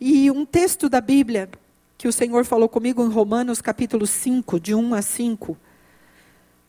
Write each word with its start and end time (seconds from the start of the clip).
E 0.00 0.30
um 0.30 0.46
texto 0.46 0.88
da 0.88 1.00
Bíblia 1.00 1.50
que 1.96 2.06
o 2.06 2.12
Senhor 2.12 2.44
falou 2.44 2.68
comigo 2.68 3.04
em 3.04 3.08
Romanos 3.08 3.60
capítulo 3.60 4.06
5, 4.06 4.60
de 4.60 4.72
1 4.72 4.94
a 4.94 5.02
5. 5.02 5.58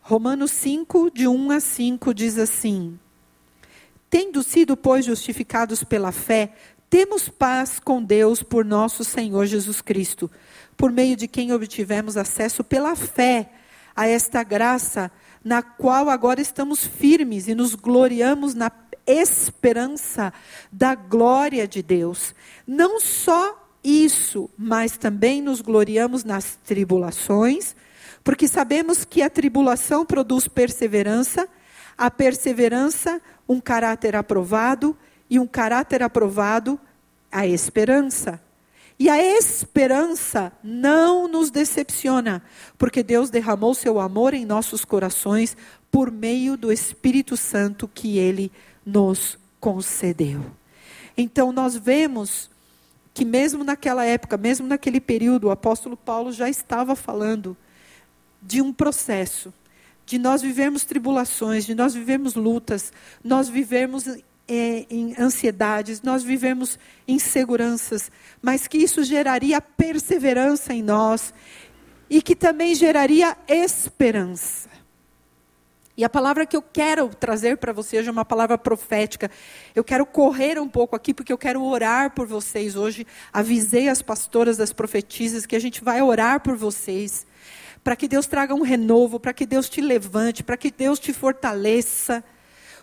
Romanos 0.00 0.50
5, 0.50 1.12
de 1.14 1.28
1 1.28 1.50
a 1.52 1.60
5 1.60 2.12
diz 2.12 2.36
assim: 2.38 2.98
Tendo 4.08 4.42
sido, 4.42 4.76
pois, 4.76 5.04
justificados 5.04 5.84
pela 5.84 6.10
fé, 6.10 6.52
temos 6.88 7.28
paz 7.28 7.78
com 7.78 8.02
Deus 8.02 8.42
por 8.42 8.64
nosso 8.64 9.04
Senhor 9.04 9.46
Jesus 9.46 9.80
Cristo, 9.80 10.28
por 10.76 10.90
meio 10.90 11.14
de 11.14 11.28
quem 11.28 11.52
obtivemos 11.52 12.16
acesso 12.16 12.64
pela 12.64 12.96
fé 12.96 13.52
a 13.94 14.08
esta 14.08 14.42
graça, 14.42 15.08
na 15.44 15.62
qual 15.62 16.10
agora 16.10 16.40
estamos 16.40 16.84
firmes 16.84 17.46
e 17.46 17.54
nos 17.54 17.76
gloriamos 17.76 18.54
na 18.54 18.70
esperança 19.06 20.32
da 20.70 20.94
glória 20.94 21.66
de 21.66 21.82
Deus. 21.82 22.34
Não 22.66 23.00
só 23.00 23.68
isso, 23.82 24.50
mas 24.56 24.96
também 24.96 25.40
nos 25.40 25.60
gloriamos 25.60 26.24
nas 26.24 26.58
tribulações, 26.64 27.74
porque 28.22 28.46
sabemos 28.46 29.04
que 29.04 29.22
a 29.22 29.30
tribulação 29.30 30.04
produz 30.04 30.46
perseverança, 30.46 31.48
a 31.96 32.10
perseverança, 32.10 33.20
um 33.48 33.60
caráter 33.60 34.14
aprovado, 34.14 34.96
e 35.30 35.38
um 35.38 35.46
caráter 35.46 36.02
aprovado, 36.02 36.78
a 37.30 37.46
esperança. 37.46 38.42
E 38.98 39.08
a 39.08 39.22
esperança 39.22 40.52
não 40.62 41.26
nos 41.28 41.50
decepciona, 41.50 42.42
porque 42.76 43.02
Deus 43.02 43.30
derramou 43.30 43.72
seu 43.72 44.00
amor 44.00 44.34
em 44.34 44.44
nossos 44.44 44.84
corações 44.84 45.56
por 45.90 46.10
meio 46.10 46.56
do 46.56 46.70
Espírito 46.70 47.36
Santo 47.36 47.88
que 47.88 48.18
ele 48.18 48.52
concedeu. 49.58 50.44
Então 51.16 51.52
nós 51.52 51.76
vemos 51.76 52.50
que 53.12 53.24
mesmo 53.24 53.64
naquela 53.64 54.04
época, 54.04 54.36
mesmo 54.36 54.66
naquele 54.66 55.00
período, 55.00 55.48
o 55.48 55.50
apóstolo 55.50 55.96
Paulo 55.96 56.32
já 56.32 56.48
estava 56.48 56.94
falando 56.96 57.56
de 58.40 58.62
um 58.62 58.72
processo, 58.72 59.52
de 60.06 60.18
nós 60.18 60.40
vivermos 60.40 60.84
tribulações, 60.84 61.66
de 61.66 61.74
nós 61.74 61.92
vivermos 61.92 62.34
lutas, 62.34 62.92
nós 63.22 63.48
vivermos 63.48 64.06
é, 64.48 64.86
em 64.88 65.14
ansiedades, 65.18 66.02
nós 66.02 66.22
vivemos 66.22 66.78
inseguranças, 67.06 68.10
mas 68.40 68.66
que 68.66 68.78
isso 68.78 69.04
geraria 69.04 69.60
perseverança 69.60 70.72
em 70.72 70.82
nós 70.82 71.34
e 72.08 72.22
que 72.22 72.34
também 72.34 72.74
geraria 72.74 73.36
esperança. 73.46 74.69
E 76.00 76.04
a 76.04 76.08
palavra 76.08 76.46
que 76.46 76.56
eu 76.56 76.62
quero 76.62 77.10
trazer 77.10 77.58
para 77.58 77.74
você 77.74 77.98
hoje 77.98 78.08
é 78.08 78.10
uma 78.10 78.24
palavra 78.24 78.56
profética. 78.56 79.30
Eu 79.74 79.84
quero 79.84 80.06
correr 80.06 80.58
um 80.58 80.66
pouco 80.66 80.96
aqui, 80.96 81.12
porque 81.12 81.30
eu 81.30 81.36
quero 81.36 81.62
orar 81.62 82.14
por 82.14 82.26
vocês 82.26 82.74
hoje. 82.74 83.06
Avisei 83.30 83.86
as 83.86 84.00
pastoras 84.00 84.56
das 84.56 84.72
profetisas 84.72 85.44
que 85.44 85.54
a 85.54 85.58
gente 85.58 85.84
vai 85.84 86.00
orar 86.00 86.40
por 86.40 86.56
vocês. 86.56 87.26
Para 87.84 87.94
que 87.94 88.08
Deus 88.08 88.26
traga 88.26 88.54
um 88.54 88.62
renovo, 88.62 89.20
para 89.20 89.34
que 89.34 89.44
Deus 89.44 89.68
te 89.68 89.82
levante, 89.82 90.42
para 90.42 90.56
que 90.56 90.70
Deus 90.70 90.98
te 90.98 91.12
fortaleça. 91.12 92.24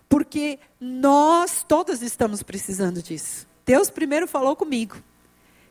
Porque 0.07 0.59
nós 0.79 1.65
todas 1.67 2.03
estamos 2.03 2.43
precisando 2.43 3.01
disso. 3.01 3.47
Deus 3.65 3.89
primeiro 3.89 4.27
falou 4.27 4.55
comigo. 4.55 4.95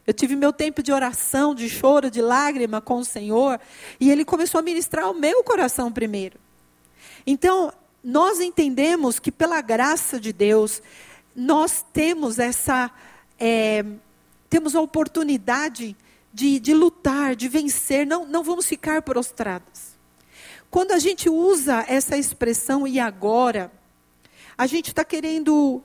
Eu 0.04 0.12
tive 0.12 0.34
meu 0.34 0.52
tempo 0.52 0.82
de 0.82 0.90
oração, 0.90 1.54
de 1.54 1.68
choro, 1.68 2.10
de 2.10 2.20
lágrima 2.20 2.80
com 2.80 2.96
o 2.96 3.04
Senhor. 3.04 3.60
E 4.00 4.10
Ele 4.10 4.24
começou 4.24 4.58
a 4.58 4.62
ministrar 4.62 5.08
o 5.08 5.14
meu 5.14 5.44
coração 5.44 5.92
primeiro. 5.92 6.44
Então, 7.26 7.72
nós 8.02 8.40
entendemos 8.40 9.18
que 9.18 9.32
pela 9.32 9.60
graça 9.60 10.20
de 10.20 10.32
Deus, 10.32 10.80
nós 11.34 11.84
temos 11.92 12.38
essa. 12.38 12.90
É, 13.38 13.84
temos 14.48 14.76
a 14.76 14.80
oportunidade 14.80 15.96
de, 16.32 16.60
de 16.60 16.72
lutar, 16.72 17.34
de 17.34 17.48
vencer, 17.48 18.06
não, 18.06 18.24
não 18.26 18.44
vamos 18.44 18.66
ficar 18.66 19.02
prostrados. 19.02 19.96
Quando 20.70 20.92
a 20.92 20.98
gente 20.98 21.28
usa 21.28 21.84
essa 21.88 22.16
expressão 22.16 22.86
e 22.86 23.00
agora, 23.00 23.72
a 24.56 24.66
gente 24.66 24.88
está 24.88 25.04
querendo 25.04 25.82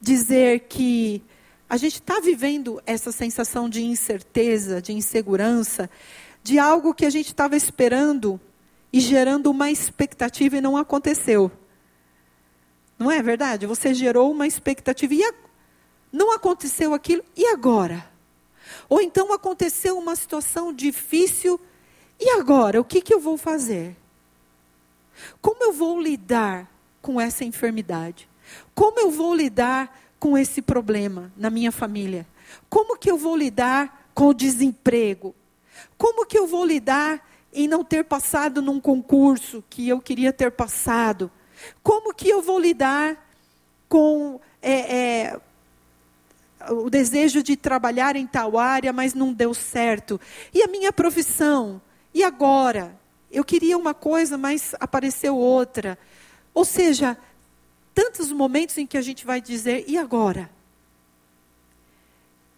dizer 0.00 0.60
que 0.68 1.22
a 1.68 1.76
gente 1.76 1.94
está 1.94 2.20
vivendo 2.20 2.82
essa 2.86 3.10
sensação 3.10 3.68
de 3.68 3.82
incerteza, 3.82 4.80
de 4.80 4.92
insegurança, 4.92 5.90
de 6.42 6.58
algo 6.58 6.94
que 6.94 7.06
a 7.06 7.10
gente 7.10 7.28
estava 7.28 7.56
esperando 7.56 8.40
e 8.92 9.00
gerando 9.00 9.50
uma 9.50 9.70
expectativa 9.70 10.56
e 10.56 10.60
não 10.60 10.76
aconteceu. 10.76 11.50
Não 12.98 13.10
é 13.10 13.22
verdade? 13.22 13.66
Você 13.66 13.94
gerou 13.94 14.30
uma 14.30 14.46
expectativa 14.46 15.14
e 15.14 15.34
não 16.12 16.32
aconteceu 16.32 16.92
aquilo, 16.92 17.24
e 17.36 17.46
agora? 17.46 18.04
Ou 18.88 19.00
então 19.00 19.32
aconteceu 19.32 19.96
uma 19.96 20.16
situação 20.16 20.72
difícil, 20.72 21.60
e 22.18 22.30
agora? 22.30 22.80
O 22.80 22.84
que, 22.84 23.00
que 23.00 23.14
eu 23.14 23.20
vou 23.20 23.38
fazer? 23.38 23.96
Como 25.40 25.62
eu 25.62 25.72
vou 25.72 26.00
lidar 26.00 26.70
com 27.00 27.20
essa 27.20 27.44
enfermidade? 27.44 28.28
Como 28.74 29.00
eu 29.00 29.10
vou 29.10 29.34
lidar 29.34 29.98
com 30.18 30.36
esse 30.36 30.60
problema 30.60 31.32
na 31.36 31.48
minha 31.48 31.72
família? 31.72 32.26
Como 32.68 32.98
que 32.98 33.10
eu 33.10 33.16
vou 33.16 33.36
lidar 33.36 34.10
com 34.12 34.28
o 34.28 34.34
desemprego? 34.34 35.34
Como 35.96 36.26
que 36.26 36.38
eu 36.38 36.46
vou 36.46 36.64
lidar 36.64 37.26
em 37.52 37.66
não 37.66 37.84
ter 37.84 38.04
passado 38.04 38.62
num 38.62 38.80
concurso 38.80 39.62
que 39.68 39.88
eu 39.88 40.00
queria 40.00 40.32
ter 40.32 40.50
passado? 40.50 41.30
Como 41.82 42.14
que 42.14 42.28
eu 42.28 42.40
vou 42.40 42.58
lidar 42.58 43.16
com 43.88 44.40
é, 44.62 44.96
é, 44.96 45.40
o 46.70 46.88
desejo 46.88 47.42
de 47.42 47.56
trabalhar 47.56 48.16
em 48.16 48.26
tal 48.26 48.58
área, 48.58 48.92
mas 48.92 49.14
não 49.14 49.32
deu 49.32 49.52
certo? 49.52 50.20
E 50.52 50.62
a 50.62 50.68
minha 50.68 50.92
profissão? 50.92 51.80
E 52.14 52.22
agora? 52.22 52.98
Eu 53.30 53.44
queria 53.44 53.78
uma 53.78 53.94
coisa, 53.94 54.36
mas 54.36 54.74
apareceu 54.80 55.36
outra. 55.36 55.98
Ou 56.52 56.64
seja, 56.64 57.16
tantos 57.94 58.32
momentos 58.32 58.76
em 58.76 58.86
que 58.86 58.98
a 58.98 59.02
gente 59.02 59.24
vai 59.24 59.40
dizer, 59.40 59.84
e 59.86 59.96
agora? 59.96 60.50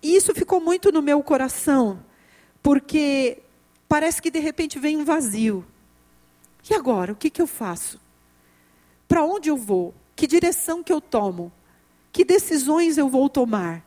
E 0.02 0.16
isso 0.16 0.34
ficou 0.34 0.60
muito 0.60 0.90
no 0.90 1.02
meu 1.02 1.22
coração, 1.22 2.02
porque 2.62 3.38
parece 3.92 4.22
que 4.22 4.30
de 4.30 4.38
repente 4.38 4.78
vem 4.78 4.96
um 4.96 5.04
vazio. 5.04 5.66
E 6.70 6.72
agora, 6.72 7.12
o 7.12 7.14
que, 7.14 7.28
que 7.28 7.42
eu 7.42 7.46
faço? 7.46 8.00
Para 9.06 9.22
onde 9.22 9.50
eu 9.50 9.56
vou? 9.58 9.94
Que 10.16 10.26
direção 10.26 10.82
que 10.82 10.90
eu 10.90 10.98
tomo? 10.98 11.52
Que 12.10 12.24
decisões 12.24 12.96
eu 12.96 13.06
vou 13.10 13.28
tomar? 13.28 13.84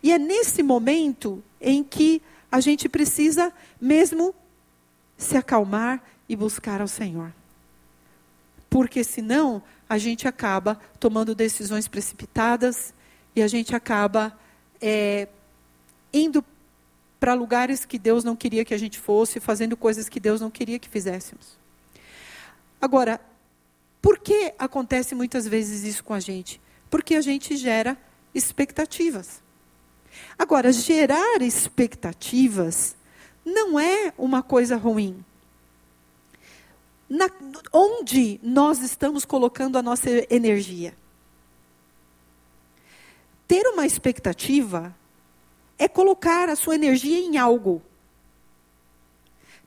E 0.00 0.12
é 0.12 0.18
nesse 0.18 0.62
momento 0.62 1.42
em 1.60 1.82
que 1.82 2.22
a 2.52 2.60
gente 2.60 2.88
precisa 2.88 3.52
mesmo 3.80 4.32
se 5.18 5.36
acalmar 5.36 6.04
e 6.28 6.36
buscar 6.36 6.80
ao 6.80 6.86
Senhor. 6.86 7.34
Porque 8.70 9.02
senão 9.02 9.60
a 9.88 9.98
gente 9.98 10.28
acaba 10.28 10.78
tomando 11.00 11.34
decisões 11.34 11.88
precipitadas 11.88 12.94
e 13.34 13.42
a 13.42 13.48
gente 13.48 13.74
acaba 13.74 14.38
é, 14.80 15.26
indo 16.12 16.44
para 17.18 17.34
lugares 17.34 17.84
que 17.84 17.98
Deus 17.98 18.24
não 18.24 18.36
queria 18.36 18.64
que 18.64 18.74
a 18.74 18.78
gente 18.78 18.98
fosse, 18.98 19.40
fazendo 19.40 19.76
coisas 19.76 20.08
que 20.08 20.20
Deus 20.20 20.40
não 20.40 20.50
queria 20.50 20.78
que 20.78 20.88
fizéssemos. 20.88 21.58
Agora, 22.80 23.20
por 24.02 24.18
que 24.18 24.54
acontece 24.58 25.14
muitas 25.14 25.48
vezes 25.48 25.82
isso 25.82 26.04
com 26.04 26.14
a 26.14 26.20
gente? 26.20 26.60
Porque 26.90 27.14
a 27.14 27.20
gente 27.20 27.56
gera 27.56 27.96
expectativas. 28.34 29.42
Agora, 30.38 30.72
gerar 30.72 31.40
expectativas 31.42 32.94
não 33.44 33.80
é 33.80 34.12
uma 34.18 34.42
coisa 34.42 34.76
ruim. 34.76 35.24
Na, 37.08 37.30
onde 37.72 38.40
nós 38.42 38.80
estamos 38.82 39.24
colocando 39.24 39.78
a 39.78 39.82
nossa 39.82 40.10
energia? 40.28 40.94
Ter 43.46 43.64
uma 43.68 43.86
expectativa 43.86 44.94
é 45.78 45.88
colocar 45.88 46.48
a 46.48 46.56
sua 46.56 46.74
energia 46.74 47.18
em 47.18 47.36
algo. 47.36 47.82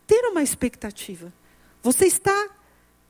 Ter 0.08 0.26
uma 0.26 0.42
expectativa. 0.42 1.32
Você 1.82 2.06
está 2.06 2.50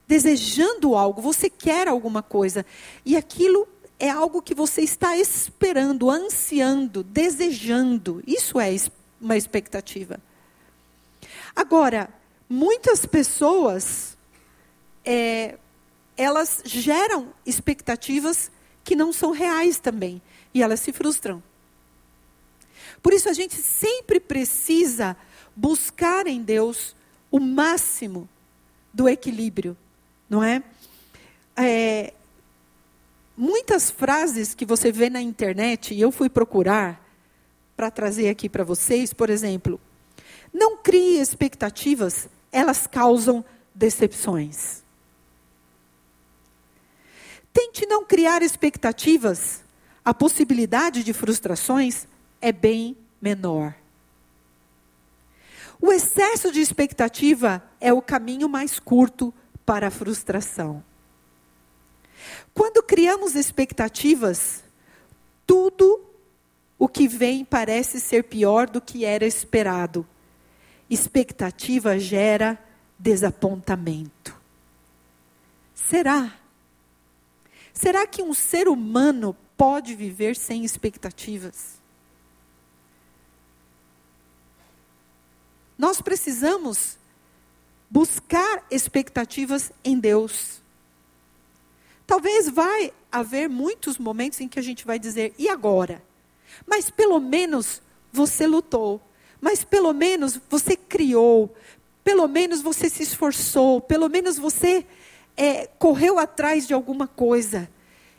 desejando 0.07 0.95
algo, 0.95 1.21
você 1.21 1.49
quer 1.49 1.87
alguma 1.87 2.23
coisa, 2.23 2.65
e 3.05 3.15
aquilo 3.15 3.67
é 3.99 4.09
algo 4.09 4.41
que 4.41 4.55
você 4.55 4.81
está 4.81 5.15
esperando, 5.17 6.09
ansiando, 6.09 7.03
desejando. 7.03 8.23
Isso 8.25 8.59
é 8.59 8.75
uma 9.21 9.37
expectativa. 9.37 10.19
Agora, 11.55 12.09
muitas 12.49 13.05
pessoas, 13.05 14.17
é, 15.03 15.57
elas 16.15 16.61
geram 16.65 17.33
expectativas 17.45 18.51
que 18.83 18.95
não 18.95 19.11
são 19.11 19.31
reais 19.31 19.77
também. 19.79 20.21
E 20.53 20.63
elas 20.63 20.79
se 20.79 20.91
frustram. 20.91 21.43
Por 23.01 23.13
isso 23.13 23.29
a 23.29 23.33
gente 23.33 23.55
sempre 23.55 24.19
precisa 24.19 25.15
buscar 25.55 26.27
em 26.27 26.41
Deus 26.41 26.95
o 27.31 27.39
máximo 27.39 28.27
do 28.93 29.07
equilíbrio, 29.07 29.77
não 30.29 30.43
é? 30.43 30.63
é? 31.55 32.13
Muitas 33.37 33.89
frases 33.89 34.53
que 34.53 34.65
você 34.65 34.91
vê 34.91 35.09
na 35.09 35.21
internet, 35.21 35.93
e 35.93 36.01
eu 36.01 36.11
fui 36.11 36.29
procurar 36.29 37.05
para 37.75 37.89
trazer 37.89 38.27
aqui 38.27 38.49
para 38.49 38.63
vocês, 38.63 39.13
por 39.13 39.29
exemplo, 39.29 39.79
não 40.53 40.77
crie 40.77 41.19
expectativas, 41.19 42.27
elas 42.51 42.85
causam 42.85 43.45
decepções. 43.73 44.83
Tente 47.53 47.85
não 47.85 48.03
criar 48.03 48.41
expectativas, 48.41 49.63
a 50.03 50.13
possibilidade 50.13 51.03
de 51.03 51.13
frustrações 51.13 52.07
é 52.41 52.51
bem 52.51 52.97
menor. 53.21 53.75
O 55.81 55.93
excesso 55.93 56.51
de 56.51 56.59
expectativa 56.59 57.63
é 57.79 57.93
o 57.93 58.01
caminho 58.01 58.49
mais 58.49 58.79
curto 58.79 59.33
para 59.65 59.87
a 59.87 59.91
frustração. 59.91 60.83
Quando 62.53 62.83
criamos 62.83 63.35
expectativas, 63.35 64.63
tudo 65.47 66.01
o 66.77 66.87
que 66.87 67.07
vem 67.07 67.45
parece 67.45 67.99
ser 67.99 68.25
pior 68.25 68.69
do 68.69 68.81
que 68.81 69.05
era 69.05 69.25
esperado. 69.25 70.05
Expectativa 70.89 71.97
gera 71.97 72.57
desapontamento. 72.97 74.37
Será? 75.73 76.37
Será 77.73 78.05
que 78.05 78.21
um 78.21 78.33
ser 78.33 78.67
humano 78.67 79.35
pode 79.55 79.95
viver 79.95 80.35
sem 80.35 80.65
expectativas? 80.65 81.78
Nós 85.79 86.01
precisamos 86.01 86.97
buscar 87.89 88.65
expectativas 88.69 89.71
em 89.81 89.97
Deus. 89.97 90.61
Talvez 92.05 92.49
vai 92.49 92.91
haver 93.09 93.47
muitos 93.47 93.97
momentos 93.97 94.41
em 94.41 94.49
que 94.49 94.59
a 94.59 94.61
gente 94.61 94.85
vai 94.85 94.99
dizer, 94.99 95.33
e 95.37 95.47
agora? 95.47 96.03
Mas 96.67 96.89
pelo 96.89 97.17
menos 97.21 97.81
você 98.11 98.45
lutou, 98.45 99.01
mas 99.39 99.63
pelo 99.63 99.93
menos 99.93 100.37
você 100.49 100.75
criou, 100.75 101.55
pelo 102.03 102.27
menos 102.27 102.61
você 102.61 102.89
se 102.89 103.01
esforçou, 103.01 103.79
pelo 103.79 104.09
menos 104.09 104.37
você 104.37 104.85
é, 105.37 105.65
correu 105.65 106.19
atrás 106.19 106.67
de 106.67 106.73
alguma 106.73 107.07
coisa. 107.07 107.71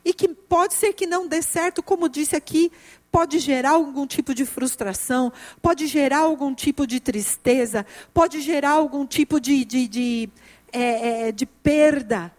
E 0.02 0.14
que 0.14 0.28
pode 0.28 0.72
ser 0.72 0.94
que 0.94 1.06
não 1.06 1.26
dê 1.26 1.42
certo, 1.42 1.82
como 1.82 2.08
disse 2.08 2.34
aqui, 2.34 2.72
pode 3.10 3.38
gerar 3.38 3.70
algum 3.70 4.06
tipo 4.06 4.34
de 4.34 4.44
frustração, 4.44 5.32
pode 5.60 5.86
gerar 5.86 6.20
algum 6.20 6.54
tipo 6.54 6.86
de 6.86 7.00
tristeza, 7.00 7.84
pode 8.14 8.40
gerar 8.40 8.70
algum 8.70 9.06
tipo 9.06 9.40
de, 9.40 9.64
de, 9.64 9.88
de, 9.88 10.30
é, 10.72 11.28
é, 11.28 11.32
de 11.32 11.46
perda. 11.46 12.32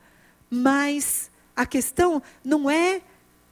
Mas 0.50 1.30
a 1.56 1.66
questão 1.66 2.22
não 2.44 2.70
é 2.70 3.02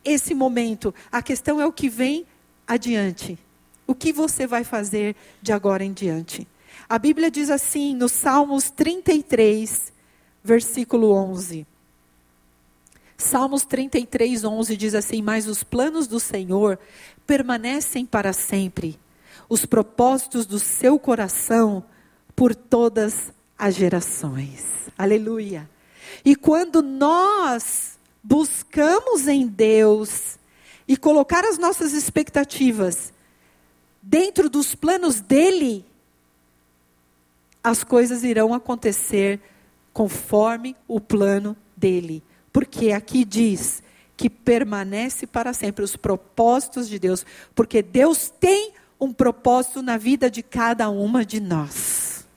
esse 0.03 0.33
momento, 0.33 0.93
a 1.11 1.21
questão 1.21 1.59
é 1.59 1.65
o 1.65 1.73
que 1.73 1.89
vem 1.89 2.25
adiante. 2.65 3.37
O 3.85 3.95
que 3.95 4.13
você 4.13 4.45
vai 4.45 4.63
fazer 4.63 5.15
de 5.41 5.51
agora 5.51 5.83
em 5.83 5.91
diante? 5.91 6.47
A 6.87 6.97
Bíblia 6.97 7.29
diz 7.29 7.49
assim, 7.49 7.95
no 7.95 8.07
Salmos 8.07 8.69
33, 8.69 9.91
versículo 10.43 11.11
11. 11.11 11.67
Salmos 13.19 13.65
33, 13.65 14.45
11 14.45 14.77
diz 14.77 14.95
assim: 14.95 15.21
Mas 15.21 15.45
os 15.45 15.61
planos 15.61 16.07
do 16.07 16.21
Senhor 16.21 16.79
permanecem 17.27 18.05
para 18.05 18.31
sempre, 18.31 18.97
os 19.49 19.65
propósitos 19.65 20.45
do 20.45 20.57
seu 20.57 20.97
coração 20.97 21.83
por 22.33 22.55
todas 22.55 23.33
as 23.57 23.75
gerações. 23.75 24.65
Aleluia. 24.97 25.69
E 26.23 26.33
quando 26.33 26.81
nós 26.81 27.99
buscamos 28.23 29.27
em 29.27 29.45
Deus 29.45 30.39
e 30.87 30.95
colocar 30.95 31.43
as 31.43 31.57
nossas 31.57 31.91
expectativas 31.91 33.11
dentro 34.01 34.49
dos 34.49 34.73
planos 34.75 35.19
dele, 35.19 35.85
as 37.61 37.83
coisas 37.83 38.23
irão 38.23 38.53
acontecer 38.53 39.41
conforme 39.91 40.73
o 40.87 41.01
plano 41.01 41.55
dele. 41.75 42.23
Porque 42.51 42.91
aqui 42.91 43.23
diz 43.23 43.83
que 44.17 44.29
permanece 44.29 45.25
para 45.25 45.53
sempre 45.53 45.83
os 45.83 45.95
propósitos 45.95 46.89
de 46.89 46.99
Deus, 46.99 47.25
porque 47.55 47.81
Deus 47.81 48.31
tem 48.39 48.73
um 48.99 49.13
propósito 49.13 49.81
na 49.81 49.97
vida 49.97 50.29
de 50.29 50.43
cada 50.43 50.89
uma 50.89 51.25
de 51.25 51.39
nós. 51.39 52.27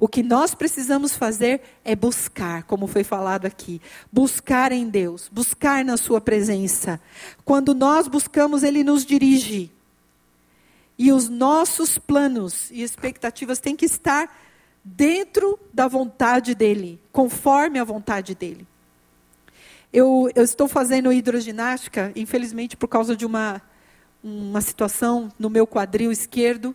O 0.00 0.08
que 0.08 0.22
nós 0.22 0.54
precisamos 0.54 1.14
fazer 1.14 1.60
é 1.84 1.94
buscar, 1.94 2.62
como 2.62 2.86
foi 2.86 3.04
falado 3.04 3.44
aqui, 3.44 3.82
buscar 4.10 4.72
em 4.72 4.88
Deus, 4.88 5.28
buscar 5.30 5.84
na 5.84 5.98
Sua 5.98 6.22
presença. 6.22 6.98
Quando 7.44 7.74
nós 7.74 8.08
buscamos, 8.08 8.62
Ele 8.62 8.82
nos 8.82 9.04
dirige. 9.04 9.70
E 10.98 11.12
os 11.12 11.28
nossos 11.28 11.98
planos 11.98 12.70
e 12.70 12.82
expectativas 12.82 13.58
têm 13.58 13.76
que 13.76 13.84
estar 13.84 14.34
dentro 14.82 15.60
da 15.72 15.86
vontade 15.86 16.54
dEle, 16.54 16.98
conforme 17.12 17.78
a 17.78 17.84
vontade 17.84 18.34
dEle. 18.34 18.66
Eu, 19.92 20.30
eu 20.36 20.44
estou 20.44 20.68
fazendo 20.68 21.12
hidroginástica, 21.12 22.12
infelizmente 22.14 22.76
por 22.76 22.86
causa 22.86 23.16
de 23.16 23.26
uma, 23.26 23.60
uma 24.22 24.60
situação 24.60 25.32
no 25.38 25.50
meu 25.50 25.66
quadril 25.66 26.12
esquerdo. 26.12 26.74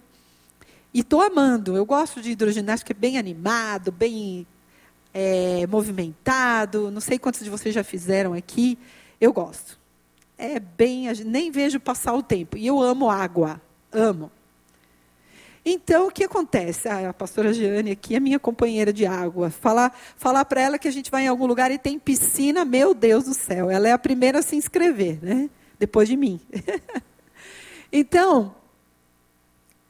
E 0.93 0.99
estou 0.99 1.21
amando. 1.21 1.75
Eu 1.75 1.85
gosto 1.85 2.21
de 2.21 2.31
hidroginástica, 2.31 2.91
é 2.91 2.93
bem 2.93 3.17
animado, 3.17 3.91
bem 3.91 4.45
é, 5.13 5.65
movimentado. 5.67 6.91
Não 6.91 6.99
sei 6.99 7.17
quantos 7.17 7.41
de 7.41 7.49
vocês 7.49 7.73
já 7.73 7.83
fizeram 7.83 8.33
aqui. 8.33 8.77
Eu 9.19 9.31
gosto. 9.31 9.79
É 10.37 10.59
bem. 10.59 11.11
Nem 11.25 11.51
vejo 11.51 11.79
passar 11.79 12.13
o 12.13 12.23
tempo. 12.23 12.57
E 12.57 12.67
eu 12.67 12.81
amo 12.81 13.09
água. 13.09 13.61
Amo. 13.91 14.29
Então, 15.67 16.07
o 16.07 16.11
que 16.11 16.23
acontece? 16.23 16.87
Ah, 16.87 17.09
a 17.09 17.13
pastora 17.13 17.51
Jeane 17.51 17.89
aqui 17.89 18.15
é 18.15 18.19
minha 18.19 18.37
companheira 18.37 18.93
de 18.93 19.03
água. 19.03 19.49
Falar, 19.49 19.97
falar 20.15 20.45
para 20.45 20.61
ela 20.61 20.77
que 20.77 20.87
a 20.87 20.91
gente 20.91 21.09
vai 21.09 21.23
em 21.23 21.27
algum 21.27 21.47
lugar 21.47 21.71
e 21.71 21.79
tem 21.79 21.97
piscina, 21.97 22.63
meu 22.63 22.93
Deus 22.93 23.23
do 23.23 23.33
céu. 23.33 23.71
Ela 23.71 23.89
é 23.89 23.91
a 23.91 23.97
primeira 23.97 24.39
a 24.39 24.41
se 24.43 24.55
inscrever, 24.55 25.17
né? 25.23 25.49
Depois 25.79 26.07
de 26.07 26.15
mim. 26.15 26.39
então, 27.91 28.53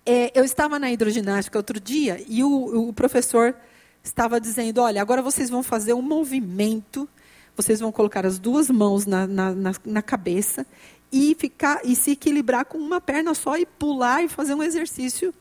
é, 0.05 0.31
eu 0.33 0.45
estava 0.45 0.79
na 0.79 0.89
hidroginástica 0.89 1.59
outro 1.59 1.77
dia 1.77 2.23
e 2.25 2.41
o, 2.41 2.87
o 2.87 2.93
professor 2.93 3.53
estava 4.01 4.39
dizendo: 4.39 4.79
olha, 4.79 5.01
agora 5.01 5.21
vocês 5.21 5.49
vão 5.49 5.61
fazer 5.61 5.93
um 5.93 6.01
movimento, 6.01 7.07
vocês 7.53 7.81
vão 7.81 7.91
colocar 7.91 8.25
as 8.25 8.39
duas 8.39 8.69
mãos 8.69 9.05
na, 9.05 9.27
na, 9.27 9.53
na, 9.53 9.71
na 9.83 10.01
cabeça 10.01 10.65
e 11.11 11.35
ficar 11.35 11.81
e 11.83 11.97
se 11.97 12.11
equilibrar 12.11 12.63
com 12.63 12.77
uma 12.77 13.01
perna 13.01 13.33
só 13.33 13.57
e 13.57 13.65
pular 13.65 14.23
e 14.23 14.29
fazer 14.29 14.53
um 14.53 14.63
exercício 14.63 15.33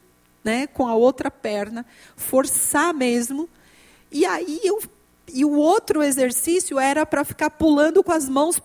né, 0.44 0.66
com 0.66 0.86
a 0.86 0.94
outra 0.94 1.30
perna, 1.30 1.86
forçar 2.14 2.92
mesmo. 2.92 3.48
E 4.12 4.26
aí 4.26 4.60
eu, 4.62 4.80
e 5.32 5.44
o 5.44 5.52
outro 5.52 6.02
exercício 6.02 6.78
era 6.78 7.06
para 7.06 7.24
ficar 7.24 7.50
pulando 7.50 8.04
com 8.04 8.12
as 8.12 8.28
mãos 8.28 8.60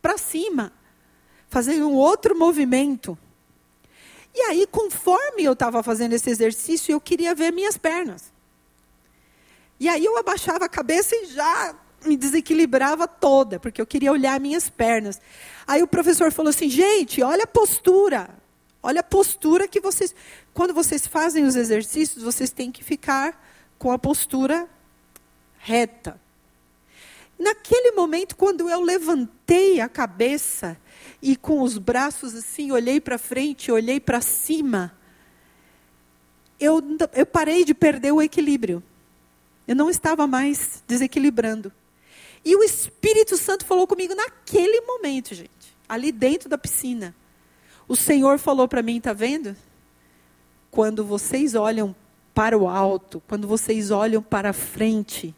para 0.00 0.16
cima, 0.16 0.72
fazendo 1.48 1.88
um 1.88 1.94
outro 1.94 2.38
movimento. 2.38 3.18
E 4.34 4.40
aí, 4.42 4.66
conforme 4.66 5.42
eu 5.42 5.54
estava 5.54 5.82
fazendo 5.82 6.12
esse 6.12 6.28
exercício, 6.28 6.92
eu 6.92 7.00
queria 7.00 7.34
ver 7.34 7.52
minhas 7.52 7.78
pernas. 7.78 8.32
E 9.80 9.88
aí 9.88 10.04
eu 10.04 10.16
abaixava 10.18 10.66
a 10.66 10.68
cabeça 10.68 11.16
e 11.16 11.26
já 11.26 11.74
me 12.04 12.16
desequilibrava 12.16 13.08
toda, 13.08 13.58
porque 13.58 13.80
eu 13.80 13.86
queria 13.86 14.12
olhar 14.12 14.38
minhas 14.38 14.68
pernas. 14.68 15.20
Aí 15.66 15.82
o 15.82 15.88
professor 15.88 16.30
falou 16.32 16.50
assim: 16.50 16.68
gente, 16.68 17.22
olha 17.22 17.44
a 17.44 17.46
postura. 17.46 18.28
Olha 18.86 19.00
a 19.00 19.02
postura 19.02 19.66
que 19.66 19.80
vocês. 19.80 20.14
Quando 20.54 20.72
vocês 20.72 21.08
fazem 21.08 21.44
os 21.44 21.56
exercícios, 21.56 22.22
vocês 22.22 22.50
têm 22.50 22.70
que 22.70 22.84
ficar 22.84 23.44
com 23.80 23.90
a 23.90 23.98
postura 23.98 24.70
reta. 25.58 26.20
Naquele 27.36 27.90
momento, 27.90 28.36
quando 28.36 28.70
eu 28.70 28.80
levantei 28.80 29.80
a 29.80 29.88
cabeça 29.88 30.80
e 31.20 31.34
com 31.34 31.62
os 31.62 31.78
braços 31.78 32.36
assim, 32.36 32.70
olhei 32.70 33.00
para 33.00 33.18
frente, 33.18 33.72
olhei 33.72 33.98
para 33.98 34.20
cima, 34.20 34.96
eu, 36.60 36.80
eu 37.12 37.26
parei 37.26 37.64
de 37.64 37.74
perder 37.74 38.12
o 38.12 38.22
equilíbrio. 38.22 38.80
Eu 39.66 39.74
não 39.74 39.90
estava 39.90 40.28
mais 40.28 40.80
desequilibrando. 40.86 41.72
E 42.44 42.54
o 42.54 42.62
Espírito 42.62 43.36
Santo 43.36 43.64
falou 43.64 43.84
comigo 43.84 44.14
naquele 44.14 44.80
momento, 44.82 45.34
gente, 45.34 45.76
ali 45.88 46.12
dentro 46.12 46.48
da 46.48 46.56
piscina. 46.56 47.12
O 47.88 47.94
Senhor 47.94 48.38
falou 48.38 48.66
para 48.66 48.82
mim, 48.82 48.96
está 48.98 49.12
vendo? 49.12 49.56
quando 50.76 51.02
vocês 51.02 51.54
olham 51.54 51.96
para 52.34 52.58
o 52.58 52.68
alto, 52.68 53.22
quando 53.26 53.48
vocês 53.48 53.90
olham 53.90 54.22
para 54.22 54.52
frente, 54.52 55.34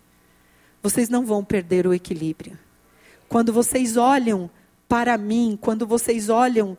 vocês 0.83 1.09
não 1.09 1.25
vão 1.25 1.45
perder 1.45 1.87
o 1.87 1.95
equilíbrio. 1.95 2.59
Quando 3.29 3.53
vocês 3.53 3.97
olham 3.97 4.51
para 4.89 5.17
mim, 5.17 5.57
quando 5.61 5.87
vocês 5.87 6.29
olham 6.29 6.77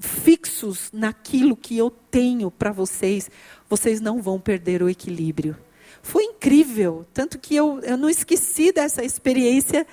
fixos 0.00 0.90
naquilo 0.92 1.56
que 1.56 1.78
eu 1.78 1.88
tenho 1.88 2.50
para 2.50 2.72
vocês, 2.72 3.30
vocês 3.70 4.00
não 4.00 4.20
vão 4.20 4.40
perder 4.40 4.82
o 4.82 4.88
equilíbrio. 4.88 5.56
Foi 6.04 6.22
incrível, 6.22 7.06
tanto 7.14 7.38
que 7.38 7.56
eu, 7.56 7.80
eu 7.80 7.96
não 7.96 8.10
esqueci 8.10 8.70
dessa 8.70 9.02
experiência 9.02 9.86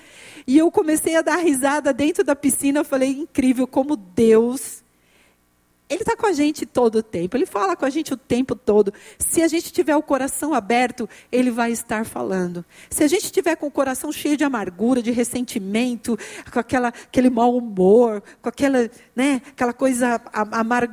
e 0.46 0.58
eu 0.58 0.70
comecei 0.70 1.16
a 1.16 1.22
dar 1.22 1.38
risada 1.38 1.94
dentro 1.94 2.22
da 2.22 2.36
piscina. 2.36 2.82
Eu 2.82 2.86
falei, 2.86 3.12
incrível 3.12 3.66
como 3.66 3.96
Deus 3.96 4.84
ele 5.92 6.04
está 6.04 6.16
com 6.16 6.26
a 6.26 6.32
gente 6.32 6.66
todo 6.66 7.00
o 7.00 7.04
tempo, 7.04 7.36
ele 7.36 7.46
fala 7.46 7.76
com 7.76 7.84
a 7.86 7.90
gente 7.90 8.14
o 8.14 8.18
tempo 8.18 8.56
todo. 8.56 8.94
Se 9.20 9.42
a 9.42 9.48
gente 9.50 9.74
tiver 9.74 9.94
o 9.94 10.02
coração 10.02 10.54
aberto, 10.54 11.08
ele 11.30 11.52
vai 11.52 11.74
estar 11.74 12.06
falando. 12.06 12.64
Se 12.90 13.04
a 13.04 13.08
gente 13.08 13.30
tiver 13.30 13.58
com 13.58 13.68
o 13.68 13.72
coração 13.72 14.10
cheio 14.10 14.38
de 14.38 14.46
amargura, 14.46 15.02
de 15.02 15.12
ressentimento, 15.12 16.18
com 16.50 16.60
aquela, 16.60 16.88
aquele 16.88 17.30
mau 17.30 17.58
humor, 17.58 18.24
com 18.42 18.48
aquela, 18.48 18.90
né, 19.14 19.42
aquela 19.50 19.74
coisa 19.74 20.22
amar, 20.32 20.90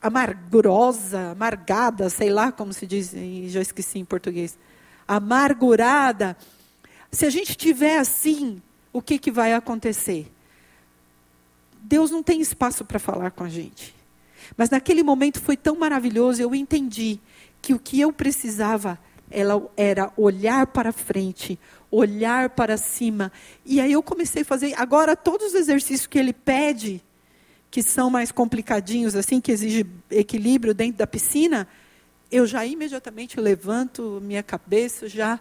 amargurosa, 0.00 1.32
amargada, 1.32 2.08
sei 2.08 2.30
lá 2.30 2.50
como 2.50 2.72
se 2.72 2.86
diz, 2.86 3.14
já 3.48 3.60
esqueci 3.60 3.98
em 3.98 4.04
português. 4.04 4.58
Amargurada. 5.06 6.36
Se 7.10 7.26
a 7.26 7.30
gente 7.30 7.56
tiver 7.56 7.98
assim, 7.98 8.62
o 8.92 9.02
que, 9.02 9.18
que 9.18 9.30
vai 9.30 9.52
acontecer? 9.52 10.30
Deus 11.82 12.10
não 12.10 12.22
tem 12.22 12.40
espaço 12.40 12.84
para 12.84 12.98
falar 12.98 13.30
com 13.30 13.44
a 13.44 13.48
gente. 13.48 13.94
Mas 14.56 14.70
naquele 14.70 15.02
momento 15.02 15.40
foi 15.40 15.56
tão 15.56 15.76
maravilhoso, 15.76 16.42
eu 16.42 16.54
entendi 16.54 17.20
que 17.60 17.74
o 17.74 17.78
que 17.78 18.00
eu 18.00 18.12
precisava 18.12 18.98
era 19.76 20.12
olhar 20.16 20.66
para 20.66 20.92
frente, 20.92 21.58
olhar 21.90 22.50
para 22.50 22.76
cima. 22.76 23.30
E 23.64 23.80
aí 23.80 23.92
eu 23.92 24.02
comecei 24.02 24.42
a 24.42 24.44
fazer. 24.44 24.74
Agora, 24.76 25.14
todos 25.14 25.48
os 25.48 25.54
exercícios 25.54 26.06
que 26.06 26.18
ele 26.18 26.32
pede, 26.32 27.02
que 27.70 27.82
são 27.82 28.10
mais 28.10 28.32
complicadinhos, 28.32 29.14
assim, 29.14 29.40
que 29.40 29.52
exigem 29.52 29.84
equilíbrio 30.10 30.74
dentro 30.74 30.98
da 30.98 31.06
piscina, 31.06 31.68
eu 32.30 32.46
já 32.46 32.66
imediatamente 32.66 33.38
levanto 33.38 34.20
minha 34.22 34.42
cabeça, 34.42 35.08
já. 35.08 35.38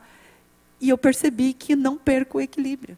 E 0.80 0.90
eu 0.90 0.98
percebi 0.98 1.54
que 1.54 1.76
não 1.76 1.98
perco 1.98 2.38
o 2.38 2.42
equilíbrio. 2.42 2.98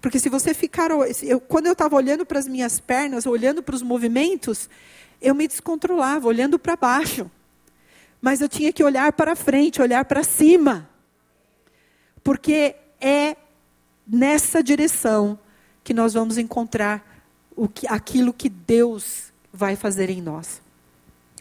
Porque 0.00 0.18
se 0.18 0.28
você 0.28 0.52
ficar. 0.52 0.90
Eu, 1.22 1.40
quando 1.40 1.66
eu 1.66 1.72
estava 1.72 1.94
olhando 1.96 2.26
para 2.26 2.38
as 2.38 2.48
minhas 2.48 2.80
pernas, 2.80 3.26
olhando 3.26 3.62
para 3.62 3.74
os 3.74 3.82
movimentos, 3.82 4.68
eu 5.20 5.34
me 5.34 5.48
descontrolava, 5.48 6.26
olhando 6.26 6.58
para 6.58 6.76
baixo. 6.76 7.30
Mas 8.20 8.40
eu 8.40 8.48
tinha 8.48 8.72
que 8.72 8.82
olhar 8.82 9.12
para 9.12 9.36
frente, 9.36 9.80
olhar 9.80 10.04
para 10.04 10.24
cima. 10.24 10.88
Porque 12.22 12.74
é 13.00 13.36
nessa 14.06 14.62
direção 14.62 15.38
que 15.84 15.94
nós 15.94 16.14
vamos 16.14 16.38
encontrar 16.38 17.07
o 17.58 17.68
que, 17.68 17.88
aquilo 17.88 18.32
que 18.32 18.48
Deus 18.48 19.32
vai 19.52 19.74
fazer 19.74 20.08
em 20.08 20.22
nós. 20.22 20.62